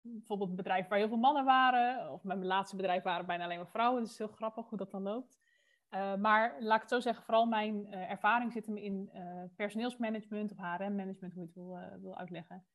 bijvoorbeeld 0.00 0.56
bedrijven 0.56 0.90
waar 0.90 0.98
heel 0.98 1.08
veel 1.08 1.16
mannen 1.16 1.44
waren. 1.44 2.12
Of 2.12 2.24
mijn 2.24 2.44
laatste 2.44 2.76
bedrijf 2.76 3.02
waren 3.02 3.26
bijna 3.26 3.44
alleen 3.44 3.56
maar 3.56 3.68
vrouwen, 3.68 4.02
dus 4.02 4.18
heel 4.18 4.28
grappig 4.28 4.68
hoe 4.68 4.78
dat 4.78 4.90
dan 4.90 5.02
loopt. 5.02 5.38
Uh, 5.90 6.14
maar 6.14 6.56
laat 6.60 6.74
ik 6.74 6.80
het 6.80 6.90
zo 6.90 7.00
zeggen, 7.00 7.24
vooral 7.24 7.46
mijn 7.46 7.92
ervaring 7.92 8.52
zit 8.52 8.66
hem 8.66 8.76
in 8.76 9.10
personeelsmanagement 9.56 10.52
of 10.52 10.58
HRM-management, 10.58 11.34
hoe 11.34 11.42
je 11.42 11.46
het 11.46 11.54
wil, 11.54 12.00
wil 12.00 12.18
uitleggen. 12.18 12.66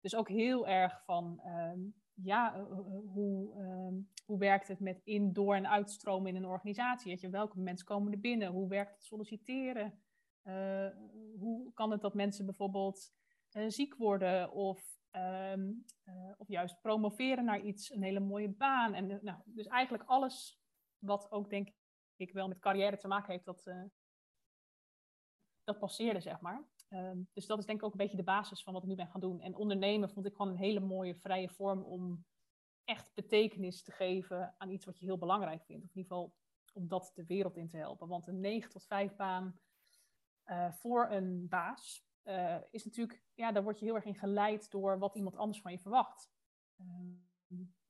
Dus 0.00 0.14
ook 0.14 0.28
heel 0.28 0.68
erg 0.68 1.02
van 1.04 1.40
ehm, 1.44 1.80
ja, 2.24 2.54
eh, 2.54 2.60
eh, 2.60 2.78
eh, 2.78 3.12
hoe, 3.12 3.54
ehm, 3.54 3.94
hoe 4.24 4.38
werkt 4.38 4.68
het 4.68 4.80
met 4.80 5.00
in, 5.04 5.32
door 5.32 5.54
en 5.54 5.68
uitstromen 5.68 6.28
in 6.28 6.36
een 6.36 6.48
organisatie? 6.50 7.10
Weet 7.10 7.20
je, 7.20 7.30
welke 7.30 7.58
mensen 7.58 7.86
komen 7.86 8.12
er 8.12 8.20
binnen? 8.20 8.48
Hoe 8.48 8.68
werkt 8.68 8.92
het 8.92 9.04
solliciteren? 9.04 9.96
hoe 11.38 11.72
kan 11.72 11.90
het 11.90 12.00
dat 12.00 12.14
mensen 12.14 12.46
bijvoorbeeld 12.46 13.12
ziek 13.66 13.94
worden 13.94 14.52
of, 14.52 14.98
ehm, 15.10 15.72
of 16.36 16.48
juist 16.48 16.80
promoveren 16.80 17.44
naar 17.44 17.60
iets, 17.60 17.90
een 17.90 18.02
hele 18.02 18.20
mooie 18.20 18.48
baan? 18.48 18.94
En, 18.94 19.18
nou, 19.22 19.38
dus 19.44 19.66
eigenlijk 19.66 20.04
alles 20.06 20.62
wat 20.98 21.30
ook 21.30 21.50
denk 21.50 21.68
ik 22.16 22.32
wel 22.32 22.48
met 22.48 22.58
carrière 22.58 22.96
te 22.96 23.08
maken 23.08 23.32
heeft, 23.32 23.44
dat, 23.44 23.70
dat 25.64 25.78
passeerde, 25.78 26.20
zeg 26.20 26.40
maar. 26.40 26.64
Um, 26.94 27.28
dus 27.32 27.46
dat 27.46 27.58
is 27.58 27.66
denk 27.66 27.78
ik 27.78 27.84
ook 27.84 27.92
een 27.92 27.98
beetje 27.98 28.16
de 28.16 28.22
basis 28.22 28.62
van 28.62 28.72
wat 28.72 28.82
ik 28.82 28.88
nu 28.88 28.94
ben 28.94 29.08
gaan 29.08 29.20
doen. 29.20 29.40
En 29.40 29.56
ondernemen 29.56 30.10
vond 30.10 30.26
ik 30.26 30.34
gewoon 30.34 30.52
een 30.52 30.58
hele 30.58 30.80
mooie 30.80 31.14
vrije 31.14 31.48
vorm 31.48 31.82
om 31.82 32.24
echt 32.84 33.14
betekenis 33.14 33.82
te 33.82 33.92
geven 33.92 34.54
aan 34.58 34.70
iets 34.70 34.84
wat 34.84 34.98
je 34.98 35.04
heel 35.04 35.18
belangrijk 35.18 35.64
vindt. 35.64 35.84
Of 35.84 35.90
in 35.90 35.96
ieder 35.96 36.12
geval 36.16 36.34
om 36.72 36.88
dat 36.88 37.10
de 37.14 37.26
wereld 37.26 37.56
in 37.56 37.68
te 37.68 37.76
helpen. 37.76 38.08
Want 38.08 38.26
een 38.26 38.40
9 38.40 38.70
tot 38.70 38.86
5 38.86 39.16
baan 39.16 39.60
uh, 40.46 40.72
voor 40.72 41.10
een 41.10 41.48
baas 41.48 42.06
uh, 42.24 42.56
is 42.70 42.84
natuurlijk, 42.84 43.24
ja, 43.34 43.52
daar 43.52 43.62
word 43.62 43.78
je 43.78 43.84
heel 43.84 43.94
erg 43.94 44.04
in 44.04 44.14
geleid 44.14 44.70
door 44.70 44.98
wat 44.98 45.16
iemand 45.16 45.36
anders 45.36 45.60
van 45.60 45.72
je 45.72 45.78
verwacht. 45.78 46.30
Um, 46.80 47.30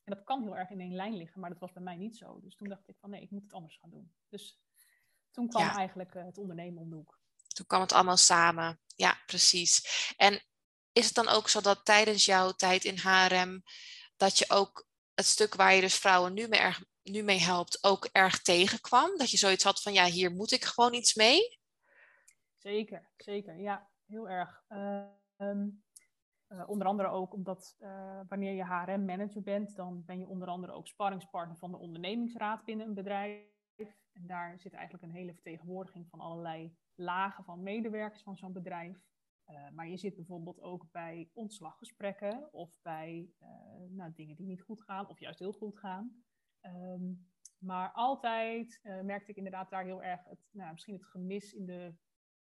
en 0.04 0.14
dat 0.14 0.24
kan 0.24 0.42
heel 0.42 0.56
erg 0.56 0.70
in 0.70 0.80
één 0.80 0.94
lijn 0.94 1.16
liggen, 1.16 1.40
maar 1.40 1.50
dat 1.50 1.58
was 1.58 1.72
bij 1.72 1.82
mij 1.82 1.96
niet 1.96 2.16
zo. 2.16 2.40
Dus 2.40 2.56
toen 2.56 2.68
dacht 2.68 2.88
ik 2.88 2.98
van 2.98 3.10
nee, 3.10 3.22
ik 3.22 3.30
moet 3.30 3.42
het 3.42 3.52
anders 3.52 3.76
gaan 3.76 3.90
doen. 3.90 4.12
Dus 4.28 4.62
toen 5.30 5.48
kwam 5.48 5.62
ja. 5.62 5.76
eigenlijk 5.76 6.14
uh, 6.14 6.24
het 6.24 6.38
ondernemen 6.38 6.82
om 6.82 6.90
de 6.90 6.96
hoek. 6.96 7.21
Toen 7.52 7.66
kwam 7.66 7.80
het 7.80 7.92
allemaal 7.92 8.16
samen. 8.16 8.80
Ja, 8.96 9.18
precies. 9.26 9.84
En 10.16 10.42
is 10.92 11.04
het 11.04 11.14
dan 11.14 11.28
ook 11.28 11.48
zo 11.48 11.60
dat 11.60 11.84
tijdens 11.84 12.24
jouw 12.24 12.50
tijd 12.50 12.84
in 12.84 12.98
HRM, 12.98 13.62
dat 14.16 14.38
je 14.38 14.44
ook 14.48 14.86
het 15.14 15.26
stuk 15.26 15.54
waar 15.54 15.74
je 15.74 15.80
dus 15.80 15.96
vrouwen 15.96 16.32
nu 16.32 16.48
mee, 16.48 16.60
erg, 16.60 16.84
nu 17.02 17.22
mee 17.22 17.38
helpt, 17.38 17.84
ook 17.84 18.04
erg 18.04 18.42
tegenkwam? 18.42 19.18
Dat 19.18 19.30
je 19.30 19.36
zoiets 19.36 19.64
had 19.64 19.82
van, 19.82 19.92
ja, 19.92 20.04
hier 20.04 20.30
moet 20.30 20.52
ik 20.52 20.64
gewoon 20.64 20.94
iets 20.94 21.14
mee? 21.14 21.58
Zeker, 22.56 23.10
zeker. 23.16 23.58
Ja, 23.58 23.90
heel 24.06 24.28
erg. 24.28 24.62
Uh, 24.68 25.02
um, 25.36 25.84
onder 26.66 26.86
andere 26.86 27.08
ook 27.08 27.32
omdat 27.32 27.76
wanneer 28.28 28.52
je 28.52 28.64
HRM-manager 28.64 29.42
bent, 29.42 29.76
dan 29.76 30.04
ben 30.04 30.18
je 30.18 30.26
onder 30.26 30.48
andere 30.48 30.72
ook 30.72 30.86
sparringspartner 30.86 31.56
van 31.56 31.70
de 31.70 31.78
ondernemingsraad 31.78 32.64
binnen 32.64 32.86
een 32.86 32.94
bedrijf. 32.94 33.50
En 34.12 34.26
daar 34.26 34.58
zit 34.60 34.72
eigenlijk 34.72 35.04
een 35.04 35.18
hele 35.18 35.32
vertegenwoordiging 35.32 36.08
van 36.08 36.20
allerlei 36.20 36.76
lagen 36.94 37.44
van 37.44 37.62
medewerkers 37.62 38.22
van 38.22 38.36
zo'n 38.36 38.52
bedrijf. 38.52 39.10
Uh, 39.48 39.70
maar 39.70 39.88
je 39.88 39.96
zit 39.96 40.14
bijvoorbeeld 40.14 40.60
ook 40.60 40.90
bij 40.90 41.30
ontslaggesprekken 41.32 42.52
of 42.52 42.78
bij 42.82 43.30
uh, 43.40 43.48
nou, 43.88 44.12
dingen 44.14 44.36
die 44.36 44.46
niet 44.46 44.62
goed 44.62 44.82
gaan 44.82 45.08
of 45.08 45.20
juist 45.20 45.38
heel 45.38 45.52
goed 45.52 45.78
gaan. 45.78 46.24
Um, 46.60 47.30
maar 47.58 47.92
altijd 47.92 48.80
uh, 48.82 49.00
merkte 49.00 49.30
ik 49.30 49.36
inderdaad 49.36 49.70
daar 49.70 49.84
heel 49.84 50.02
erg 50.02 50.24
het, 50.24 50.38
nou, 50.50 50.72
misschien 50.72 50.94
het 50.94 51.06
gemis 51.06 51.52
in 51.52 51.66
de 51.66 51.94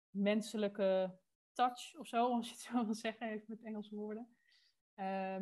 menselijke 0.09 1.19
touch 1.53 1.95
of 1.97 2.07
zo, 2.07 2.25
als 2.35 2.47
je 2.47 2.53
het 2.53 2.61
zo 2.61 2.85
wil 2.85 2.93
zeggen, 2.93 3.27
even 3.27 3.45
met 3.47 3.63
Engelse 3.63 3.95
woorden. 3.95 4.27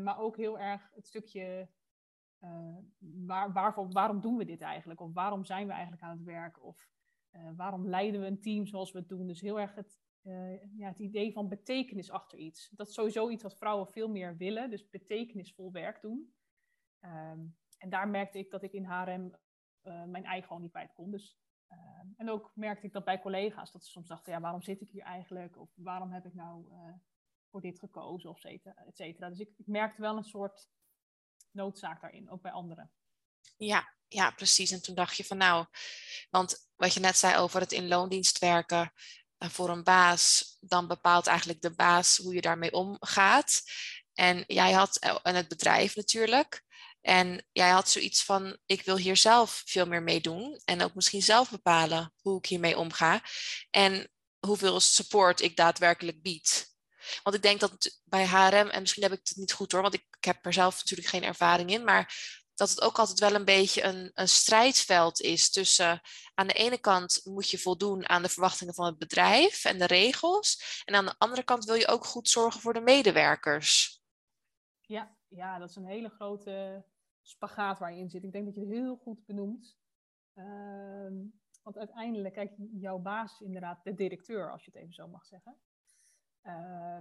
maar 0.04 0.17
ook 0.17 0.38
heel 0.38 0.60
erg 0.60 0.91
het 0.93 1.08
stukje 1.08 1.70
waar, 3.24 3.54
waarom 3.74 4.22
doen 4.22 4.38
we 4.38 4.46
dit 4.46 4.62
eigenlijk? 4.62 5.02
Of 5.02 5.13
waarom 5.13 5.46
zijn 5.46 5.67
we 5.67 5.74
eigenlijk 5.74 6.02
aan 6.02 6.17
het 6.17 6.24
werk? 6.24 6.63
Of 6.63 6.88
waarom 7.56 7.88
leiden 7.88 8.21
we 8.21 8.28
een 8.28 8.41
team 8.41 8.65
zoals 8.65 8.91
we 8.91 9.00
het 9.00 9.10
doen? 9.10 9.28
Dus 9.28 9.41
heel 9.41 9.60
erg 9.60 9.76
het, 9.76 10.00
uh, 10.23 10.78
ja, 10.78 10.88
het 10.88 11.00
idee 11.00 11.32
van 11.32 11.47
betekenis 11.47 12.12
achter 12.12 12.38
iets. 12.38 12.69
Dat 12.69 12.88
is 12.88 12.93
sowieso 12.93 13.30
iets 13.30 13.43
wat 13.43 13.58
vrouwen 13.58 13.88
veel 13.88 14.10
meer 14.10 14.38
willen, 14.38 14.69
dus 14.69 14.89
betekenisvol 14.89 15.71
werk 15.71 16.02
doen. 16.02 16.34
Um, 17.02 17.58
en 17.78 17.89
daar 17.89 18.10
merkte 18.10 18.38
ik 18.38 18.52
dat 18.52 18.63
ik 18.63 18.71
in 18.71 18.86
HRM 18.86 19.36
uh, 19.84 20.04
mijn 20.04 20.26
ei 20.26 20.41
gewoon 20.41 20.62
niet 20.62 20.71
kwijt 20.71 20.93
kon. 20.93 21.12
Dus, 21.12 21.38
uh, 21.69 21.78
en 22.15 22.30
ook 22.30 22.52
merkte 22.56 22.86
ik 22.86 22.93
dat 22.93 23.06
bij 23.06 23.19
collega's, 23.19 23.71
dat 23.71 23.84
ze 23.84 23.91
soms 23.91 24.08
dachten, 24.08 24.32
ja, 24.32 24.39
waarom 24.39 24.62
zit 24.62 24.82
ik 24.82 24.89
hier 24.89 25.04
eigenlijk? 25.04 25.58
Of 25.58 25.71
waarom 25.76 26.12
heb 26.12 26.26
ik 26.26 26.34
nou 26.34 26.71
voor 27.50 27.62
dit 27.62 27.80
gekozen? 27.80 28.30
Of 28.30 28.43
et 28.43 28.95
cetera. 28.95 29.30
Dus 29.30 29.39
ik, 29.39 29.54
ik 29.58 29.67
merkte 29.67 30.02
wel 30.02 30.17
een 30.17 30.23
soort 30.23 30.69
noodzaak 31.52 32.02
daarin, 32.02 32.30
ook 32.30 32.41
bij 32.41 32.52
anderen. 32.52 32.91
Ja, 33.58 33.96
ja, 34.08 34.32
precies. 34.32 34.72
En 34.72 34.82
toen 34.82 34.96
dacht 34.96 35.17
je 35.17 35.26
van 35.26 35.38
nou, 35.38 35.65
want 36.30 36.67
wat 36.76 36.93
je 36.93 37.00
net 37.00 37.17
zei 37.17 37.38
over 37.38 37.60
het 37.60 37.72
in 37.72 37.88
loondienst 37.88 38.39
werken, 38.39 38.93
voor 39.39 39.70
een 39.70 39.84
baas, 39.84 40.58
dan 40.60 40.88
bepaalt 40.88 41.28
eigenlijk 41.28 41.62
de 41.62 41.76
baas 41.76 42.17
hoe 42.17 42.34
je 42.34 42.41
daarmee 42.41 42.72
omgaat. 42.72 43.62
En 44.13 44.43
jij 44.48 44.72
had, 44.72 44.98
eh, 44.98 45.17
en 45.24 45.36
het 45.36 45.48
bedrijf 45.48 45.96
natuurlijk, 45.96 46.63
en 47.02 47.46
jij 47.52 47.70
had 47.70 47.89
zoiets 47.89 48.24
van, 48.24 48.58
ik 48.65 48.82
wil 48.82 48.98
hier 48.98 49.17
zelf 49.17 49.62
veel 49.65 49.86
meer 49.86 50.04
mee 50.04 50.22
doen. 50.22 50.62
En 50.65 50.82
ook 50.82 50.96
misschien 50.96 51.22
zelf 51.22 51.50
bepalen 51.50 52.13
hoe 52.22 52.38
ik 52.38 52.46
hiermee 52.46 52.78
omga. 52.78 53.22
En 53.70 54.12
hoeveel 54.39 54.80
support 54.80 55.41
ik 55.41 55.56
daadwerkelijk 55.56 56.22
bied. 56.22 56.76
Want 57.24 57.36
ik 57.36 57.41
denk 57.41 57.60
dat 57.60 58.00
bij 58.04 58.26
HRM, 58.26 58.67
en 58.67 58.82
misschien 58.82 59.04
heb 59.04 59.12
ik 59.12 59.20
het 59.24 59.38
niet 59.38 59.54
goed 59.54 59.72
hoor, 59.72 59.82
want 59.82 59.93
ik, 59.93 60.06
ik 60.17 60.26
heb 60.26 60.46
er 60.46 60.54
zelf 60.54 60.78
natuurlijk 60.78 61.08
geen 61.08 61.24
ervaring 61.24 61.72
in. 61.72 61.84
Maar 61.84 62.13
dat 62.58 62.70
het 62.70 62.82
ook 62.82 63.00
altijd 63.00 63.20
wel 63.20 63.36
een 63.36 63.46
beetje 63.46 63.84
een, 63.84 64.12
een 64.13 64.28
strijdveld 64.28 65.22
is 65.22 65.50
tussen 65.50 66.02
aan 66.34 66.48
de 66.48 66.54
ene 66.54 66.78
kant 66.78 67.22
moet 67.24 67.50
je 67.50 67.58
voldoen 67.58 68.10
aan 68.10 68.22
de 68.22 68.30
verwachtingen 68.30 68.74
van 68.74 68.86
het 68.86 68.98
bedrijf 68.98 69.65
en 69.65 69.78
de 69.80 69.86
regels. 69.86 70.82
En 70.86 70.96
aan 70.96 71.06
de 71.06 71.15
andere 71.17 71.43
kant 71.43 71.65
wil 71.65 71.76
je 71.76 71.88
ook 71.88 72.06
goed 72.06 72.30
zorgen 72.30 72.62
voor 72.62 72.74
de 72.74 72.82
medewerkers. 72.82 74.02
Ja, 74.82 75.17
ja 75.28 75.58
dat 75.58 75.70
is 75.70 75.76
een 75.76 75.86
hele 75.86 76.10
grote 76.10 76.86
spagaat 77.22 77.80
waar 77.80 77.93
je 77.93 78.00
in 78.00 78.10
zit. 78.10 78.24
Ik 78.24 78.32
denk 78.32 78.46
dat 78.46 78.56
je 78.56 78.62
het 78.62 78.70
heel 78.70 78.96
goed 78.96 79.26
benoemt. 79.26 79.78
Uh, 80.36 81.12
want 81.63 81.78
uiteindelijk, 81.78 82.34
kijk, 82.34 82.54
jouw 82.74 82.98
baas 82.98 83.32
is 83.34 83.41
inderdaad 83.41 83.84
de 83.84 83.93
directeur, 83.93 84.52
als 84.52 84.65
je 84.65 84.72
het 84.72 84.82
even 84.82 84.93
zo 84.93 85.08
mag 85.08 85.26
zeggen. 85.26 85.58
Uh, 86.43 86.98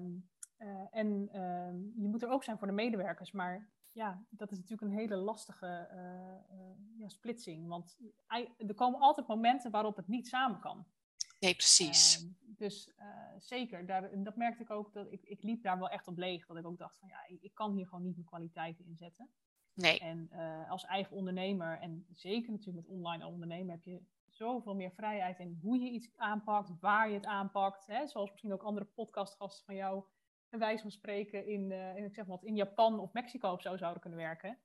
uh, 0.58 0.86
en 0.90 1.28
ehm, 1.32 1.76
je 2.02 2.08
moet 2.08 2.22
er 2.22 2.28
ook 2.28 2.44
zijn 2.44 2.58
voor 2.58 2.66
de 2.66 2.72
medewerkers, 2.72 3.32
maar 3.32 3.70
ja, 3.96 4.24
dat 4.30 4.50
is 4.50 4.58
natuurlijk 4.58 4.92
een 4.92 4.98
hele 4.98 5.16
lastige 5.16 5.88
uh, 5.92 7.00
ja, 7.00 7.08
splitsing. 7.08 7.68
Want 7.68 7.98
er 8.56 8.74
komen 8.74 9.00
altijd 9.00 9.26
momenten 9.26 9.70
waarop 9.70 9.96
het 9.96 10.08
niet 10.08 10.28
samen 10.28 10.60
kan. 10.60 10.86
Nee, 11.40 11.54
precies. 11.54 12.16
Ehm, 12.16 12.30
dus 12.40 12.88
uh, 12.98 13.04
zeker, 13.38 13.86
daar, 13.86 14.22
dat 14.22 14.36
merkte 14.36 14.62
ik 14.62 14.70
ook. 14.70 14.92
Dat 14.92 15.12
ik, 15.12 15.22
ik 15.22 15.42
liep 15.42 15.62
daar 15.62 15.78
wel 15.78 15.88
echt 15.88 16.08
op 16.08 16.16
leeg. 16.16 16.46
Dat 16.46 16.56
ik 16.56 16.66
ook 16.66 16.78
dacht 16.78 16.98
van 16.98 17.08
ja, 17.08 17.26
ik, 17.26 17.42
ik 17.42 17.54
kan 17.54 17.72
hier 17.72 17.86
gewoon 17.86 18.04
niet 18.04 18.14
mijn 18.14 18.26
kwaliteiten 18.26 18.84
inzetten. 18.84 19.30
Nee. 19.74 19.98
En 19.98 20.30
als 20.68 20.84
eigen 20.84 21.16
ondernemer, 21.16 21.78
en 21.78 22.06
zeker 22.14 22.50
natuurlijk 22.50 22.86
met 22.86 22.96
online 22.96 23.26
ondernemen, 23.26 23.74
heb 23.74 23.84
je 23.84 24.02
zoveel 24.28 24.74
meer 24.74 24.92
vrijheid 24.92 25.38
in 25.38 25.58
hoe 25.62 25.78
je 25.78 25.90
iets 25.90 26.10
aanpakt, 26.16 26.70
waar 26.80 27.08
je 27.08 27.14
het 27.14 27.26
aanpakt. 27.26 27.86
Hè? 27.86 28.06
Zoals 28.06 28.30
misschien 28.30 28.52
ook 28.52 28.62
andere 28.62 28.86
podcastgasten 28.86 29.64
van 29.64 29.74
jou 29.74 30.04
bij 30.48 30.58
wijze 30.58 30.82
van 30.82 30.90
spreken 30.90 31.46
in, 31.46 31.70
uh, 31.70 31.96
ik 31.96 32.14
zeg 32.14 32.26
wat, 32.26 32.44
in 32.44 32.56
Japan 32.56 32.98
of 32.98 33.12
Mexico 33.12 33.52
of 33.52 33.60
zo 33.60 33.76
zouden 33.76 34.00
kunnen 34.00 34.18
werken. 34.18 34.58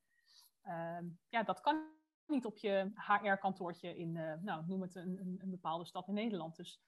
Uh, 0.64 0.98
ja, 1.28 1.42
dat 1.42 1.60
kan 1.60 1.90
niet 2.26 2.44
op 2.44 2.56
je 2.56 2.90
HR-kantoortje 2.94 3.96
in, 3.96 4.16
uh, 4.16 4.34
nou, 4.40 4.66
noem 4.66 4.82
het 4.82 4.94
een, 4.94 5.18
een, 5.20 5.38
een, 5.42 5.50
bepaalde 5.50 5.84
stad 5.84 6.08
in 6.08 6.14
Nederland. 6.14 6.56
Dus 6.56 6.80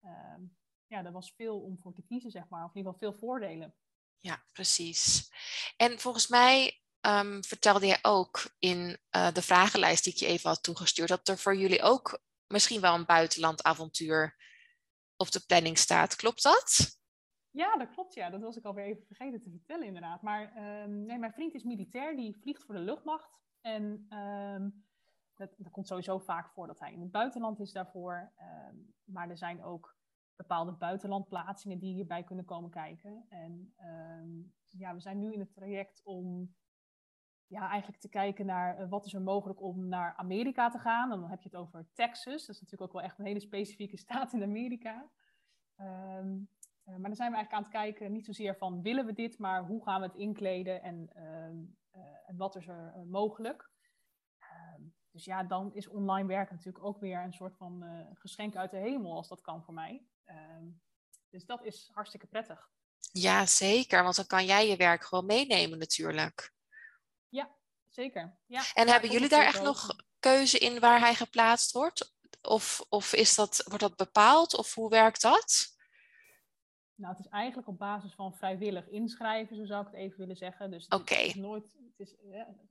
ehm, 0.00 0.40
ja, 0.86 1.04
er 1.04 1.12
was 1.12 1.34
veel 1.36 1.60
om 1.60 1.78
voor 1.78 1.94
te 1.94 2.02
kiezen, 2.02 2.30
zeg 2.30 2.48
maar. 2.48 2.64
Of 2.64 2.70
in 2.70 2.76
ieder 2.76 2.92
geval 2.92 3.10
veel 3.10 3.18
voordelen. 3.18 3.74
Ja, 4.18 4.44
precies. 4.52 5.30
En 5.76 5.98
volgens 5.98 6.28
mij 6.28 6.80
um, 7.00 7.44
vertelde 7.44 7.86
jij 7.86 7.98
ook 8.02 8.54
in 8.58 8.98
uh, 9.16 9.32
de 9.32 9.42
vragenlijst 9.42 10.04
die 10.04 10.12
ik 10.12 10.18
je 10.18 10.26
even 10.26 10.48
had 10.48 10.62
toegestuurd, 10.62 11.08
dat 11.08 11.28
er 11.28 11.38
voor 11.38 11.56
jullie 11.56 11.82
ook 11.82 12.22
misschien 12.46 12.80
wel 12.80 12.94
een 12.94 13.04
buitenlandavontuur 13.04 14.36
op 15.16 15.30
de 15.30 15.40
planning 15.46 15.78
staat. 15.78 16.16
Klopt 16.16 16.42
dat? 16.42 16.98
Ja, 17.54 17.76
dat 17.76 17.90
klopt. 17.90 18.14
Ja, 18.14 18.30
dat 18.30 18.40
was 18.40 18.56
ik 18.56 18.64
alweer 18.64 18.84
even 18.84 19.06
vergeten 19.06 19.40
te 19.40 19.50
vertellen, 19.50 19.86
inderdaad. 19.86 20.22
Maar 20.22 20.56
um, 20.82 21.04
nee, 21.04 21.18
mijn 21.18 21.32
vriend 21.32 21.54
is 21.54 21.62
militair, 21.62 22.16
die 22.16 22.36
vliegt 22.36 22.64
voor 22.64 22.74
de 22.74 22.80
luchtmacht. 22.80 23.42
En 23.60 24.06
um, 24.18 24.84
dat, 25.34 25.54
dat, 25.58 25.72
komt 25.72 25.86
sowieso 25.86 26.18
vaak 26.18 26.48
voor 26.48 26.66
dat 26.66 26.80
hij 26.80 26.92
in 26.92 27.00
het 27.00 27.10
buitenland 27.10 27.60
is 27.60 27.72
daarvoor. 27.72 28.32
Um, 28.70 28.94
maar 29.04 29.30
er 29.30 29.38
zijn 29.38 29.62
ook 29.62 29.96
bepaalde 30.36 30.72
buitenlandplaatsingen 30.72 31.78
die 31.78 31.94
hierbij 31.94 32.24
kunnen 32.24 32.44
komen 32.44 32.70
kijken. 32.70 33.26
En 33.28 33.74
ja, 34.70 34.94
we 34.94 35.00
zijn 35.00 35.18
nu 35.18 35.32
in 35.32 35.40
het 35.40 35.52
traject 35.52 36.00
om 36.04 36.54
ja, 37.46 37.68
eigenlijk 37.68 38.00
te 38.00 38.08
kijken 38.08 38.46
naar 38.46 38.80
uh, 38.80 38.88
wat 38.88 39.06
is 39.06 39.14
er 39.14 39.22
mogelijk 39.22 39.60
om 39.62 39.88
naar 39.88 40.14
Amerika 40.16 40.68
te 40.70 40.78
gaan. 40.78 41.12
En 41.12 41.20
dan 41.20 41.30
heb 41.30 41.42
je 41.42 41.48
het 41.48 41.58
over 41.58 41.86
Texas. 41.92 42.46
Dat 42.46 42.54
is 42.54 42.60
natuurlijk 42.60 42.82
ook 42.82 42.92
wel 42.92 43.02
echt 43.02 43.18
een 43.18 43.24
hele 43.24 43.40
specifieke 43.40 43.96
staat 44.06 44.32
in 44.32 44.42
Amerika. 44.42 45.10
Um, 45.76 46.48
uh, 46.84 46.96
maar 46.96 47.08
dan 47.08 47.16
zijn 47.16 47.30
we 47.30 47.36
eigenlijk 47.36 47.52
aan 47.52 47.62
het 47.62 47.72
kijken, 47.72 48.12
niet 48.12 48.24
zozeer 48.24 48.56
van 48.56 48.82
willen 48.82 49.06
we 49.06 49.12
dit, 49.12 49.38
maar 49.38 49.64
hoe 49.64 49.82
gaan 49.82 50.00
we 50.00 50.06
het 50.06 50.16
inkleden 50.16 50.82
en, 50.82 51.10
uh, 51.16 52.02
en 52.26 52.36
wat 52.36 52.56
is 52.56 52.66
er 52.66 52.94
mogelijk. 53.06 53.70
Ehm, 54.38 54.82
dus 55.10 55.24
ja, 55.24 55.42
dan 55.42 55.74
is 55.74 55.88
online 55.88 56.28
werken 56.28 56.54
natuurlijk 56.56 56.84
ook 56.84 57.00
weer 57.00 57.22
een 57.22 57.32
soort 57.32 57.56
van 57.56 57.84
geschenk 58.14 58.56
uit 58.56 58.70
de 58.70 58.76
hemel, 58.76 59.16
als 59.16 59.28
dat 59.28 59.40
kan 59.40 59.64
voor 59.64 59.74
mij. 59.74 60.06
Ehm, 60.24 60.66
dus 61.30 61.46
dat 61.46 61.64
is 61.64 61.90
hartstikke 61.92 62.26
prettig. 62.26 62.70
Ja, 63.12 63.46
zeker, 63.46 64.02
want 64.02 64.16
dan 64.16 64.26
kan 64.26 64.44
jij 64.44 64.68
je 64.68 64.76
werk 64.76 65.04
gewoon 65.04 65.26
meenemen 65.26 65.78
natuurlijk. 65.78 66.52
Ja, 67.28 67.54
zeker. 67.88 68.38
Ja, 68.46 68.62
en 68.74 68.88
hebben 68.88 69.10
jullie 69.10 69.28
daar 69.28 69.44
echt 69.44 69.62
nog 69.62 69.96
keuze 70.18 70.58
in 70.58 70.80
waar 70.80 71.00
hij 71.00 71.14
geplaatst 71.14 71.72
wordt? 71.72 72.14
Of, 72.42 72.84
of 72.88 73.12
is 73.12 73.34
dat, 73.34 73.62
wordt 73.64 73.82
dat 73.82 73.96
bepaald? 73.96 74.56
Of 74.56 74.74
hoe 74.74 74.88
werkt 74.88 75.22
dat? 75.22 75.73
Nou, 76.96 77.16
het 77.16 77.24
is 77.24 77.30
eigenlijk 77.30 77.68
op 77.68 77.78
basis 77.78 78.14
van 78.14 78.34
vrijwillig 78.34 78.88
inschrijven, 78.88 79.56
zo 79.56 79.64
zou 79.64 79.80
ik 79.80 79.86
het 79.86 79.96
even 79.96 80.18
willen 80.18 80.36
zeggen. 80.36 80.70
Dus 80.70 80.86
het 80.88 81.10
is 81.10 81.34
nooit, 81.34 81.76
het 81.96 82.08
is, 82.08 82.16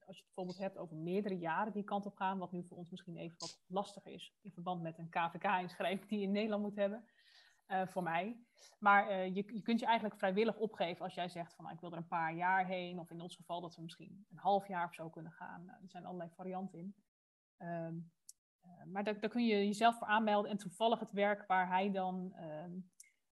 als 0.06 0.18
je 0.18 0.24
het 0.24 0.26
bijvoorbeeld 0.26 0.58
hebt 0.58 0.78
over 0.78 0.96
meerdere 0.96 1.38
jaren 1.38 1.74
die 1.74 1.84
kant 1.84 2.06
op 2.06 2.16
gaan, 2.16 2.38
wat 2.38 2.52
nu 2.52 2.64
voor 2.64 2.78
ons 2.78 2.90
misschien 2.90 3.18
even 3.18 3.36
wat 3.40 3.64
lastiger 3.68 4.12
is 4.12 4.34
in 4.42 4.52
verband 4.52 4.82
met 4.82 4.98
een 4.98 5.10
KVK-inschrijving 5.10 6.10
die 6.10 6.20
je 6.20 6.26
in 6.26 6.32
Nederland 6.32 6.64
moet 6.64 6.76
hebben, 6.76 7.06
uh, 7.68 7.88
voor 7.88 8.04
mij. 8.04 8.38
Maar 8.80 9.12
uh, 9.12 9.26
je, 9.36 9.54
je 9.54 9.62
kunt 9.62 9.80
je 9.80 9.86
eigenlijk 9.86 10.18
vrijwillig 10.18 10.58
opgeven 10.58 11.04
als 11.04 11.14
jij 11.14 11.30
zegt 11.30 11.56
van 11.56 11.64
nou, 11.64 11.76
ik 11.76 11.82
wil 11.82 11.92
er 11.92 11.98
een 11.98 12.08
paar 12.08 12.36
jaar 12.36 12.66
heen, 12.66 13.00
of 13.00 13.12
in 13.12 13.22
ons 13.22 13.36
geval 13.36 13.62
dat 13.62 13.76
we 13.76 13.82
misschien 13.82 14.26
een 14.32 14.38
half 14.38 14.68
jaar 14.68 14.88
of 14.88 14.94
zo 14.94 15.10
kunnen 15.10 15.32
gaan. 15.32 15.66
Nou, 15.66 15.82
er 15.82 15.90
zijn 15.90 16.06
allerlei 16.06 16.30
varianten 16.36 16.80
in. 16.80 16.96
Um, 17.58 18.12
uh, 18.66 18.84
maar 18.86 19.04
daar, 19.04 19.20
daar, 19.20 19.30
kun 19.30 19.46
je 19.46 19.56
jezelf 19.56 19.98
voor 19.98 20.08
aanmelden 20.08 20.52
en 20.52 20.58
toevallig 20.58 21.00
het 21.00 21.12
werk 21.12 21.48
waar 21.48 21.68
hij 21.68 21.92
dan 21.92 22.34
um, 22.40 22.92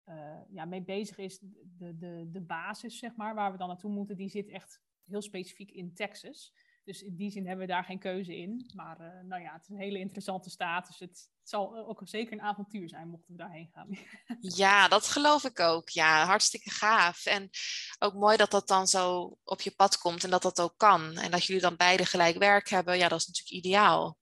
uh, 0.10 0.39
ja, 0.50 0.65
mee 0.65 0.82
bezig 0.82 1.17
is, 1.17 1.39
de, 1.39 1.98
de, 1.98 2.28
de 2.32 2.41
basis, 2.41 2.98
zeg 2.98 3.15
maar, 3.15 3.36
waar 3.36 3.52
we 3.52 3.58
dan 3.58 3.67
naartoe 3.67 3.91
moeten, 3.91 4.17
die 4.17 4.30
zit 4.30 4.48
echt 4.48 4.82
heel 5.06 5.22
specifiek 5.22 5.72
in 5.72 5.93
Texas. 5.93 6.54
Dus 6.84 7.02
in 7.02 7.15
die 7.15 7.32
zin 7.32 7.48
hebben 7.48 7.65
we 7.65 7.72
daar 7.72 7.84
geen 7.84 8.00
keuze 8.00 8.38
in. 8.38 8.72
Maar 8.76 9.02
uh, 9.02 9.08
nou 9.24 9.41
ja, 9.41 9.54
het 9.54 9.62
is 9.62 9.69
een 9.69 9.80
hele 9.80 10.00
interessante 10.00 10.50
staat. 10.50 10.88
Dus 10.88 11.00
het, 11.00 11.30
het, 11.39 11.50
zal 11.50 11.88
ook 11.88 12.02
zeker 12.04 12.34
een 12.34 12.41
avontuur 12.41 12.89
zijn 12.89 13.10
mochten 13.10 13.32
we 13.32 13.38
daarheen 13.38 13.69
gaan. 13.74 13.98
ja, 14.63 14.88
dat 14.88 15.08
geloof 15.08 15.43
ik 15.43 15.60
ook. 15.60 15.89
Ja, 15.89 16.26
hartstikke 16.26 16.69
gaaf. 16.69 17.26
En 17.26 17.50
ook 18.00 18.13
mooi 18.13 18.38
dat 18.38 18.52
dat 18.52 18.67
dan 18.67 18.88
zo 18.88 19.38
op 19.43 19.62
je 19.62 19.72
pad 19.72 19.98
komt 19.98 20.24
en 20.24 20.30
dat 20.30 20.41
dat 20.41 20.62
ook 20.62 20.74
kan. 20.78 21.17
En 21.17 21.32
dat 21.32 21.45
jullie 21.45 21.62
dan 21.62 21.76
beide 21.76 22.06
gelijk 22.06 22.38
werk 22.38 22.69
hebben. 22.69 22.98
Ja, 22.98 23.08
dat 23.08 23.19
is 23.19 23.28
natuurlijk 23.28 23.65
ideaal. 23.65 24.17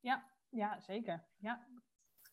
Ja, 0.00 0.24
ja 0.50 0.80
zeker. 0.80 1.26
Ja, 1.36 1.66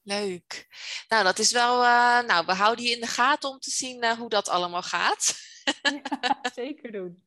Leuk. 0.03 0.67
Nou, 1.07 1.23
dat 1.23 1.39
is 1.39 1.51
wel. 1.51 1.83
Uh, 1.83 2.21
nou, 2.21 2.45
we 2.45 2.53
houden 2.53 2.85
je 2.85 2.91
in 2.91 3.01
de 3.01 3.07
gaten 3.07 3.49
om 3.49 3.59
te 3.59 3.69
zien 3.69 4.03
uh, 4.03 4.11
hoe 4.11 4.29
dat 4.29 4.49
allemaal 4.49 4.83
gaat. 4.83 5.33
Ja, 5.81 6.39
zeker 6.55 6.91
doen. 6.91 7.23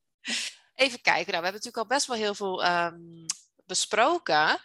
Even 0.75 1.01
kijken, 1.01 1.33
nou, 1.33 1.39
we 1.43 1.49
hebben 1.49 1.53
natuurlijk 1.53 1.77
al 1.77 1.87
best 1.87 2.07
wel 2.07 2.17
heel 2.17 2.35
veel 2.35 2.65
ehm, 2.65 3.27
besproken. 3.65 4.61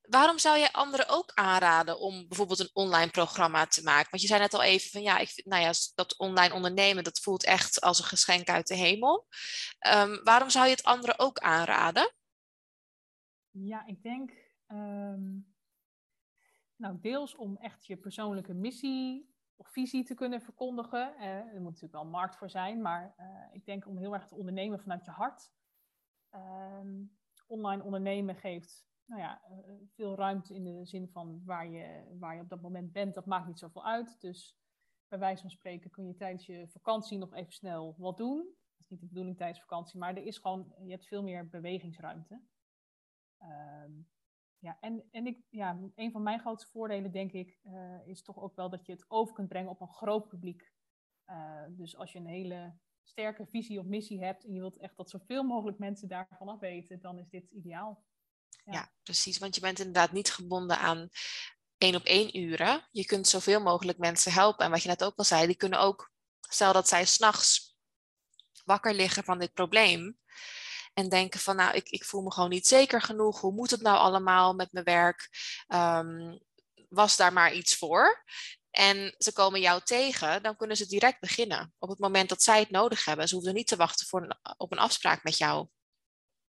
Waarom 0.00 0.38
zou 0.38 0.58
je 0.58 0.72
anderen 0.72 1.08
ook 1.08 1.30
aanraden 1.34 1.98
om 1.98 2.28
bijvoorbeeld 2.28 2.58
een 2.58 2.70
online 2.72 3.10
programma 3.10 3.66
te 3.66 3.82
maken? 3.82 4.10
Want 4.10 4.22
je 4.22 4.28
zei 4.28 4.40
net 4.40 4.54
al 4.54 4.62
even 4.62 4.90
van 4.90 5.02
ja, 5.02 5.18
ik 5.18 5.28
vind, 5.28 5.46
nou 5.46 5.62
ja, 5.62 5.72
dat 5.94 6.16
online 6.16 6.54
ondernemen, 6.54 7.04
dat 7.04 7.20
voelt 7.20 7.44
echt 7.44 7.80
als 7.80 7.98
een 7.98 8.04
geschenk 8.04 8.48
uit 8.48 8.66
de 8.66 8.76
hemel. 8.76 9.26
Ehm, 9.78 10.22
waarom 10.22 10.50
zou 10.50 10.64
je 10.64 10.70
het 10.70 10.84
anderen 10.84 11.18
ook 11.18 11.38
aanraden? 11.38 12.14
Ja, 13.50 13.86
ik 13.86 14.02
denk 14.02 14.30
ehm, 14.66 15.38
nou, 16.76 17.00
deels 17.00 17.34
om 17.34 17.56
echt 17.56 17.86
je 17.86 17.96
persoonlijke 17.96 18.54
missie 18.54 19.34
of 19.56 19.68
visie 19.68 20.04
te 20.04 20.14
kunnen 20.14 20.40
verkondigen. 20.40 21.16
Eh, 21.16 21.26
er 21.28 21.60
moet 21.60 21.64
natuurlijk 21.64 21.92
wel 21.92 22.02
een 22.02 22.10
markt 22.10 22.36
voor 22.36 22.50
zijn, 22.50 22.82
maar 22.82 23.14
eh, 23.16 23.26
ik 23.52 23.64
denk 23.64 23.86
om 23.86 23.98
heel 23.98 24.14
erg 24.14 24.26
te 24.26 24.34
ondernemen 24.34 24.80
vanuit 24.80 25.04
je 25.04 25.10
hart. 25.10 25.52
Ehm, 26.30 27.04
online 27.46 27.82
ondernemen 27.82 28.36
geeft 28.36 28.86
nou 29.04 29.20
ja, 29.20 29.42
eh, 29.42 29.58
veel 29.94 30.14
ruimte 30.14 30.54
in 30.54 30.64
de 30.64 30.84
zin 30.86 31.08
van 31.08 31.44
waar 31.44 31.68
je, 31.68 32.16
waar 32.18 32.34
je 32.34 32.42
op 32.42 32.48
dat 32.48 32.60
moment 32.60 32.92
bent. 32.92 33.14
Dat 33.14 33.26
maakt 33.26 33.46
niet 33.46 33.58
zoveel 33.58 33.84
uit. 33.84 34.20
Dus 34.20 34.58
bij 35.08 35.18
wijze 35.18 35.40
van 35.40 35.50
spreken 35.50 35.90
kun 35.90 36.06
je 36.06 36.14
tijdens 36.14 36.46
je 36.46 36.68
vakantie 36.68 37.18
nog 37.18 37.34
even 37.34 37.52
snel 37.52 37.94
wat 37.98 38.16
doen. 38.16 38.36
Dat 38.36 38.80
is 38.80 38.88
niet 38.88 39.00
de 39.00 39.06
bedoeling 39.06 39.36
tijdens 39.36 39.60
vakantie, 39.60 39.98
maar 39.98 40.16
er 40.16 40.22
is 40.22 40.38
gewoon, 40.38 40.74
je 40.84 40.90
hebt 40.90 41.06
veel 41.06 41.22
meer 41.22 41.48
bewegingsruimte. 41.48 42.40
Um, 43.42 44.08
ja, 44.58 44.76
en, 44.80 45.08
en 45.10 45.26
ik, 45.26 45.38
ja, 45.50 45.78
een 45.94 46.10
van 46.10 46.22
mijn 46.22 46.40
grootste 46.40 46.70
voordelen, 46.70 47.12
denk 47.12 47.32
ik, 47.32 47.58
uh, 47.64 48.06
is 48.06 48.22
toch 48.22 48.38
ook 48.38 48.56
wel 48.56 48.70
dat 48.70 48.86
je 48.86 48.92
het 48.92 49.04
over 49.08 49.34
kunt 49.34 49.48
brengen 49.48 49.70
op 49.70 49.80
een 49.80 49.92
groot 49.92 50.28
publiek. 50.28 50.72
Uh, 51.26 51.64
dus 51.68 51.96
als 51.96 52.12
je 52.12 52.18
een 52.18 52.26
hele 52.26 52.78
sterke 53.02 53.46
visie 53.46 53.78
of 53.78 53.86
missie 53.86 54.24
hebt 54.24 54.44
en 54.44 54.52
je 54.52 54.60
wilt 54.60 54.78
echt 54.78 54.96
dat 54.96 55.10
zoveel 55.10 55.42
mogelijk 55.42 55.78
mensen 55.78 56.08
daarvan 56.08 56.48
af 56.48 56.58
weten, 56.58 57.00
dan 57.00 57.18
is 57.18 57.28
dit 57.28 57.50
ideaal. 57.50 58.04
Ja. 58.64 58.72
ja. 58.72 58.92
precies. 59.02 59.38
Want 59.38 59.54
je 59.54 59.60
bent 59.60 59.78
inderdaad 59.78 60.12
niet 60.12 60.32
gebonden 60.32 60.78
aan 60.78 61.08
één 61.78 61.94
op 61.94 62.04
één 62.04 62.38
uren. 62.38 62.88
Je 62.90 63.04
kunt 63.04 63.28
zoveel 63.28 63.60
mogelijk 63.60 63.98
mensen 63.98 64.32
helpen. 64.32 64.64
En 64.64 64.70
wat 64.70 64.82
je 64.82 64.88
net 64.88 65.04
ook 65.04 65.16
al 65.16 65.24
zei, 65.24 65.46
die 65.46 65.56
kunnen 65.56 65.80
ook, 65.80 66.12
stel 66.40 66.72
dat 66.72 66.88
zij 66.88 67.04
s'nachts 67.04 67.76
wakker 68.64 68.94
liggen 68.94 69.24
van 69.24 69.38
dit 69.38 69.52
probleem, 69.52 70.18
en 70.96 71.08
denken 71.08 71.40
van, 71.40 71.56
nou, 71.56 71.74
ik, 71.74 71.88
ik 71.88 72.04
voel 72.04 72.22
me 72.22 72.32
gewoon 72.32 72.50
niet 72.50 72.66
zeker 72.66 73.02
genoeg. 73.02 73.40
Hoe 73.40 73.52
moet 73.52 73.70
het 73.70 73.80
nou 73.80 73.98
allemaal 73.98 74.54
met 74.54 74.72
mijn 74.72 74.84
werk? 74.84 75.28
Um, 75.68 76.38
was 76.88 77.16
daar 77.16 77.32
maar 77.32 77.52
iets 77.52 77.76
voor? 77.76 78.24
En 78.70 79.14
ze 79.18 79.32
komen 79.32 79.60
jou 79.60 79.82
tegen, 79.82 80.42
dan 80.42 80.56
kunnen 80.56 80.76
ze 80.76 80.86
direct 80.86 81.20
beginnen. 81.20 81.74
Op 81.78 81.88
het 81.88 81.98
moment 81.98 82.28
dat 82.28 82.42
zij 82.42 82.58
het 82.60 82.70
nodig 82.70 83.04
hebben. 83.04 83.28
Ze 83.28 83.34
hoeven 83.34 83.54
niet 83.54 83.66
te 83.66 83.76
wachten 83.76 84.06
voor 84.06 84.22
een, 84.22 84.36
op 84.56 84.72
een 84.72 84.78
afspraak 84.78 85.22
met 85.22 85.38
jou. 85.38 85.68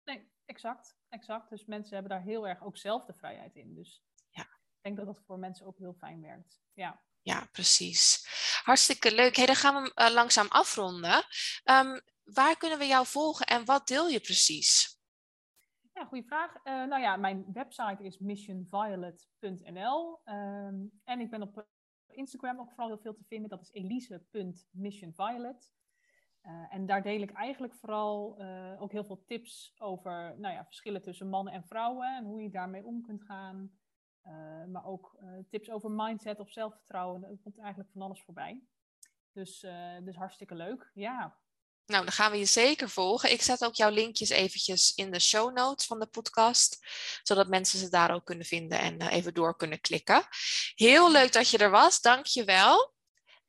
Nee, 0.04 0.32
exact. 0.44 0.96
exact. 1.08 1.50
Dus 1.50 1.64
mensen 1.64 1.92
hebben 1.92 2.10
daar 2.10 2.22
heel 2.22 2.48
erg 2.48 2.62
ook 2.62 2.76
zelf 2.76 3.04
de 3.04 3.14
vrijheid 3.14 3.56
in. 3.56 3.74
Dus 3.74 4.02
ja. 4.30 4.42
ik 4.42 4.80
denk 4.80 4.96
dat 4.96 5.06
dat 5.06 5.22
voor 5.26 5.38
mensen 5.38 5.66
ook 5.66 5.78
heel 5.78 5.94
fijn 5.94 6.20
werkt. 6.20 6.60
Ja. 6.72 7.02
Ja, 7.22 7.48
precies. 7.52 8.26
Hartstikke 8.62 9.14
leuk. 9.14 9.36
Hey, 9.36 9.46
dan 9.46 9.54
gaan 9.54 9.82
we 9.82 9.92
uh, 9.94 10.10
langzaam 10.14 10.46
afronden. 10.48 11.24
Um, 11.64 12.00
waar 12.24 12.56
kunnen 12.56 12.78
we 12.78 12.86
jou 12.86 13.06
volgen 13.06 13.46
en 13.46 13.64
wat 13.64 13.86
deel 13.86 14.08
je 14.08 14.20
precies? 14.20 14.98
Ja, 15.92 16.04
goede 16.04 16.26
vraag. 16.26 16.54
Uh, 16.54 16.62
nou 16.64 17.02
ja, 17.02 17.16
mijn 17.16 17.44
website 17.52 18.04
is 18.04 18.18
missionviolet.nl 18.18 20.20
um, 20.24 21.00
en 21.04 21.20
ik 21.20 21.30
ben 21.30 21.42
op 21.42 21.66
Instagram 22.06 22.60
ook 22.60 22.70
vooral 22.70 22.88
heel 22.88 22.98
veel 22.98 23.14
te 23.14 23.24
vinden. 23.28 23.50
Dat 23.50 23.62
is 23.62 23.72
elise.missionviolet. 23.72 25.70
En 26.70 26.86
daar 26.86 27.02
deel 27.02 27.20
ik 27.20 27.32
eigenlijk 27.32 27.74
vooral 27.74 28.42
ook 28.78 28.92
heel 28.92 29.04
veel 29.04 29.24
tips 29.24 29.74
over 29.78 30.34
nou 30.38 30.54
ja, 30.54 30.64
verschillen 30.64 31.02
tussen 31.02 31.28
mannen 31.28 31.52
en 31.52 31.64
vrouwen 31.64 32.16
en 32.16 32.24
hoe 32.24 32.42
je 32.42 32.50
daarmee 32.50 32.84
om 32.84 33.02
kunt 33.02 33.22
gaan. 33.22 33.79
Uh, 34.26 34.64
maar 34.72 34.84
ook 34.84 35.18
tips 35.48 35.70
over 35.70 35.90
mindset 35.90 36.38
of 36.38 36.50
zelfvertrouwen. 36.50 37.24
Er 37.24 37.38
komt 37.42 37.58
eigenlijk 37.58 37.90
van 37.92 38.02
alles 38.02 38.22
voorbij. 38.22 38.62
Dus, 39.32 39.66
dus 40.04 40.16
hartstikke 40.16 40.54
leuk. 40.54 40.90
Ja, 40.94 41.40
nou, 41.90 42.04
dan 42.04 42.12
gaan 42.12 42.30
we 42.30 42.38
je 42.38 42.44
zeker 42.44 42.88
volgen. 42.88 43.32
Ik 43.32 43.42
zet 43.42 43.64
ook 43.64 43.74
jouw 43.74 43.90
linkjes 43.90 44.28
eventjes 44.28 44.94
in 44.94 45.10
de 45.10 45.20
show 45.20 45.56
notes 45.56 45.86
van 45.86 45.98
de 45.98 46.06
podcast, 46.06 46.86
zodat 47.22 47.48
mensen 47.48 47.78
ze 47.78 47.88
daar 47.88 48.14
ook 48.14 48.24
kunnen 48.24 48.46
vinden 48.46 48.78
en 48.78 49.02
even 49.02 49.34
door 49.34 49.56
kunnen 49.56 49.80
klikken. 49.80 50.22
Heel 50.74 51.10
leuk 51.10 51.32
dat 51.32 51.48
je 51.48 51.58
er 51.58 51.70
was, 51.70 52.00
dank 52.00 52.26
je 52.26 52.44
wel. 52.44 52.94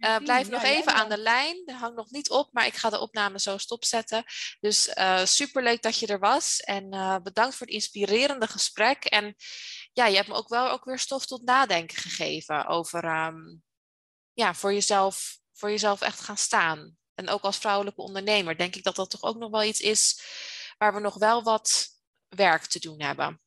Uh, 0.02 0.18
blijf 0.18 0.50
nog 0.50 0.64
even 0.64 0.94
aan 0.94 1.10
de 1.10 1.18
lijn. 1.18 1.64
Er 1.66 1.76
hangt 1.76 1.96
nog 1.96 2.10
niet 2.10 2.30
op, 2.30 2.50
maar 2.52 2.66
ik 2.66 2.74
ga 2.74 2.90
de 2.90 3.00
opname 3.00 3.40
zo 3.40 3.58
stopzetten. 3.58 4.24
Dus 4.60 4.88
uh, 4.98 5.26
superleuk 5.26 5.82
dat 5.82 5.98
je 6.00 6.08
er 6.08 6.20
was. 6.20 6.60
En 6.60 6.94
uh, 6.94 7.18
bedankt 7.18 7.56
voor 7.56 7.66
het 7.66 7.76
inspirerende 7.76 8.48
gesprek. 8.48 9.06
En 9.06 9.36
ja, 9.94 10.06
je 10.06 10.16
hebt 10.16 10.28
me 10.28 10.34
ook 10.34 10.50
wel 10.50 10.70
ook 10.70 10.84
weer 10.86 11.00
stof 11.00 11.26
tot 11.26 11.44
nadenken 11.44 11.98
gegeven 11.98 12.66
over 12.66 13.26
um, 13.26 13.64
ja, 14.34 14.54
voor, 14.54 14.74
jezelf, 14.74 15.40
voor 15.54 15.70
jezelf 15.70 16.02
echt 16.02 16.20
gaan 16.20 16.38
staan. 16.38 16.98
En 17.14 17.30
ook 17.30 17.42
als 17.42 17.58
vrouwelijke 17.58 18.02
ondernemer 18.02 18.58
denk 18.58 18.76
ik 18.76 18.84
dat 18.84 18.96
dat 18.96 19.10
toch 19.10 19.24
ook 19.24 19.38
nog 19.38 19.52
wel 19.52 19.64
iets 19.64 19.80
is 19.80 20.22
waar 20.78 20.94
we 20.94 21.00
nog 21.00 21.16
wel 21.16 21.44
wat 21.44 21.88
werk 22.28 22.66
te 22.66 22.80
doen 22.80 23.02
hebben. 23.02 23.42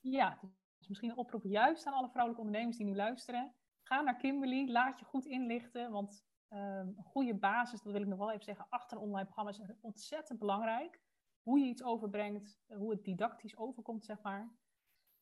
Ja, 0.00 0.38
dus 0.78 0.88
misschien 0.88 1.10
een 1.10 1.16
oproep 1.16 1.44
juist 1.44 1.86
aan 1.86 1.94
alle 1.94 2.10
vrouwelijke 2.10 2.46
ondernemers 2.46 2.76
die 2.76 2.86
nu 2.86 2.94
luisteren. 2.94 3.54
Ga 3.88 4.00
naar 4.00 4.16
Kimberly, 4.16 4.70
laat 4.70 4.98
je 4.98 5.04
goed 5.04 5.26
inlichten, 5.26 5.90
want 5.90 6.24
um, 6.48 6.58
een 6.96 7.04
goede 7.04 7.34
basis, 7.34 7.82
dat 7.82 7.92
wil 7.92 8.02
ik 8.02 8.08
nog 8.08 8.18
wel 8.18 8.30
even 8.30 8.44
zeggen, 8.44 8.66
achter 8.68 8.98
online 8.98 9.24
programma 9.24 9.50
is 9.50 9.60
ontzettend 9.80 10.38
belangrijk. 10.38 11.00
Hoe 11.42 11.58
je 11.58 11.66
iets 11.66 11.82
overbrengt, 11.82 12.60
hoe 12.66 12.90
het 12.90 13.04
didactisch 13.04 13.56
overkomt, 13.56 14.04
zeg 14.04 14.22
maar. 14.22 14.54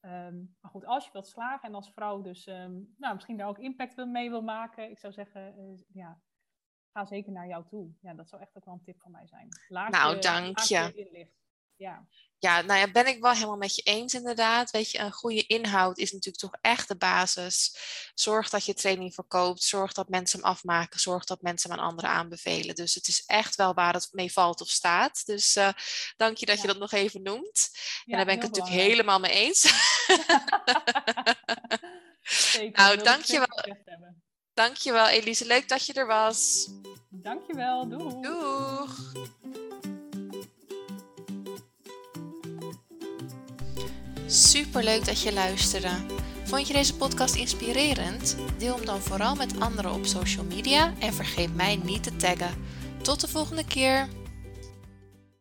Um, 0.01 0.57
maar 0.61 0.71
goed, 0.71 0.85
als 0.85 1.05
je 1.05 1.13
wilt 1.13 1.27
slagen 1.27 1.69
en 1.69 1.75
als 1.75 1.93
vrouw 1.93 2.21
dus 2.21 2.47
um, 2.47 2.95
nou, 2.97 3.15
misschien 3.15 3.37
daar 3.37 3.49
ook 3.49 3.59
impact 3.59 4.07
mee 4.07 4.31
wil 4.31 4.43
maken, 4.43 4.91
ik 4.91 4.99
zou 4.99 5.13
zeggen, 5.13 5.59
uh, 5.59 5.81
ja, 5.89 6.21
ga 6.93 7.05
zeker 7.05 7.33
naar 7.33 7.47
jou 7.47 7.67
toe. 7.67 7.93
Ja, 8.01 8.15
dat 8.15 8.29
zou 8.29 8.43
echt 8.43 8.57
ook 8.57 8.65
wel 8.65 8.75
een 8.75 8.83
tip 8.83 9.01
van 9.01 9.11
mij 9.11 9.27
zijn. 9.27 9.49
Laat 9.69 9.91
nou, 9.91 10.15
je, 10.15 10.21
dank 10.21 10.59
je. 10.59 11.31
Ja. 11.77 12.07
ja, 12.39 12.61
nou 12.61 12.81
ja, 12.81 12.91
ben 12.91 13.07
ik 13.07 13.21
wel 13.21 13.33
helemaal 13.33 13.57
met 13.57 13.75
je 13.75 13.83
eens 13.83 14.15
inderdaad. 14.15 14.71
Weet 14.71 14.91
je, 14.91 14.99
een 14.99 15.13
goede 15.13 15.47
inhoud 15.47 15.99
is 15.99 16.13
natuurlijk 16.13 16.43
toch 16.43 16.57
echt 16.61 16.89
de 16.89 16.97
basis. 16.97 17.77
Zorg 18.15 18.51
dat 18.51 18.65
je 18.65 18.75
training 18.75 19.15
verkoopt. 19.15 19.63
Zorg 19.63 19.93
dat 19.93 20.09
mensen 20.09 20.41
hem 20.41 20.49
afmaken. 20.49 21.01
Zorg 21.01 21.25
dat 21.25 21.43
mensen 21.43 21.71
hem 21.71 21.79
aan 21.79 21.87
anderen 21.87 22.11
aanbevelen. 22.11 22.75
Dus 22.75 22.95
het 22.95 23.09
is 23.09 23.23
echt 23.27 23.55
wel 23.57 23.75
waar 23.75 23.95
het 23.95 24.09
mee 24.13 24.33
valt 24.33 24.61
of 24.61 24.69
staat. 24.69 25.27
Dus 25.27 25.57
uh, 25.57 25.69
dank 26.17 26.37
je 26.37 26.47
dat 26.47 26.61
je 26.61 26.67
dat 26.67 26.79
nog 26.79 26.93
even 26.93 27.23
noemt. 27.23 27.71
Ja, 27.73 27.79
en 28.05 28.17
daar 28.17 28.27
ben 28.27 28.35
ik 28.35 28.43
het 28.43 28.51
natuurlijk 28.51 28.83
helemaal 28.83 29.21
mee 29.21 29.33
eens. 29.33 29.61
Zeker, 32.53 32.83
nou, 32.83 33.03
dank 33.03 33.25
je 33.25 33.39
wel. 33.39 33.77
Dankjewel 34.55 35.09
Elise, 35.09 35.47
leuk 35.47 35.69
dat 35.69 35.87
je 35.87 35.93
er 35.93 36.07
was. 36.07 36.69
Dankjewel, 37.09 37.89
doeg. 37.89 38.21
Doeg. 38.21 39.13
Super 44.27 44.85
leuk 44.85 45.05
dat 45.05 45.21
je 45.21 45.33
luisterde. 45.33 45.91
Vond 46.45 46.67
je 46.67 46.73
deze 46.73 46.97
podcast 46.97 47.35
inspirerend? 47.35 48.37
Deel 48.59 48.77
hem 48.77 48.85
dan 48.85 49.01
vooral 49.01 49.35
met 49.35 49.61
anderen 49.61 49.93
op 49.93 50.07
social 50.07 50.45
media 50.45 50.93
en 50.99 51.15
vergeet 51.15 51.55
mij 51.55 51.81
niet 51.85 52.03
te 52.03 52.17
taggen. 52.17 52.55
Tot 53.03 53.21
de 53.21 53.29
volgende 53.29 53.65
keer. 53.65 54.09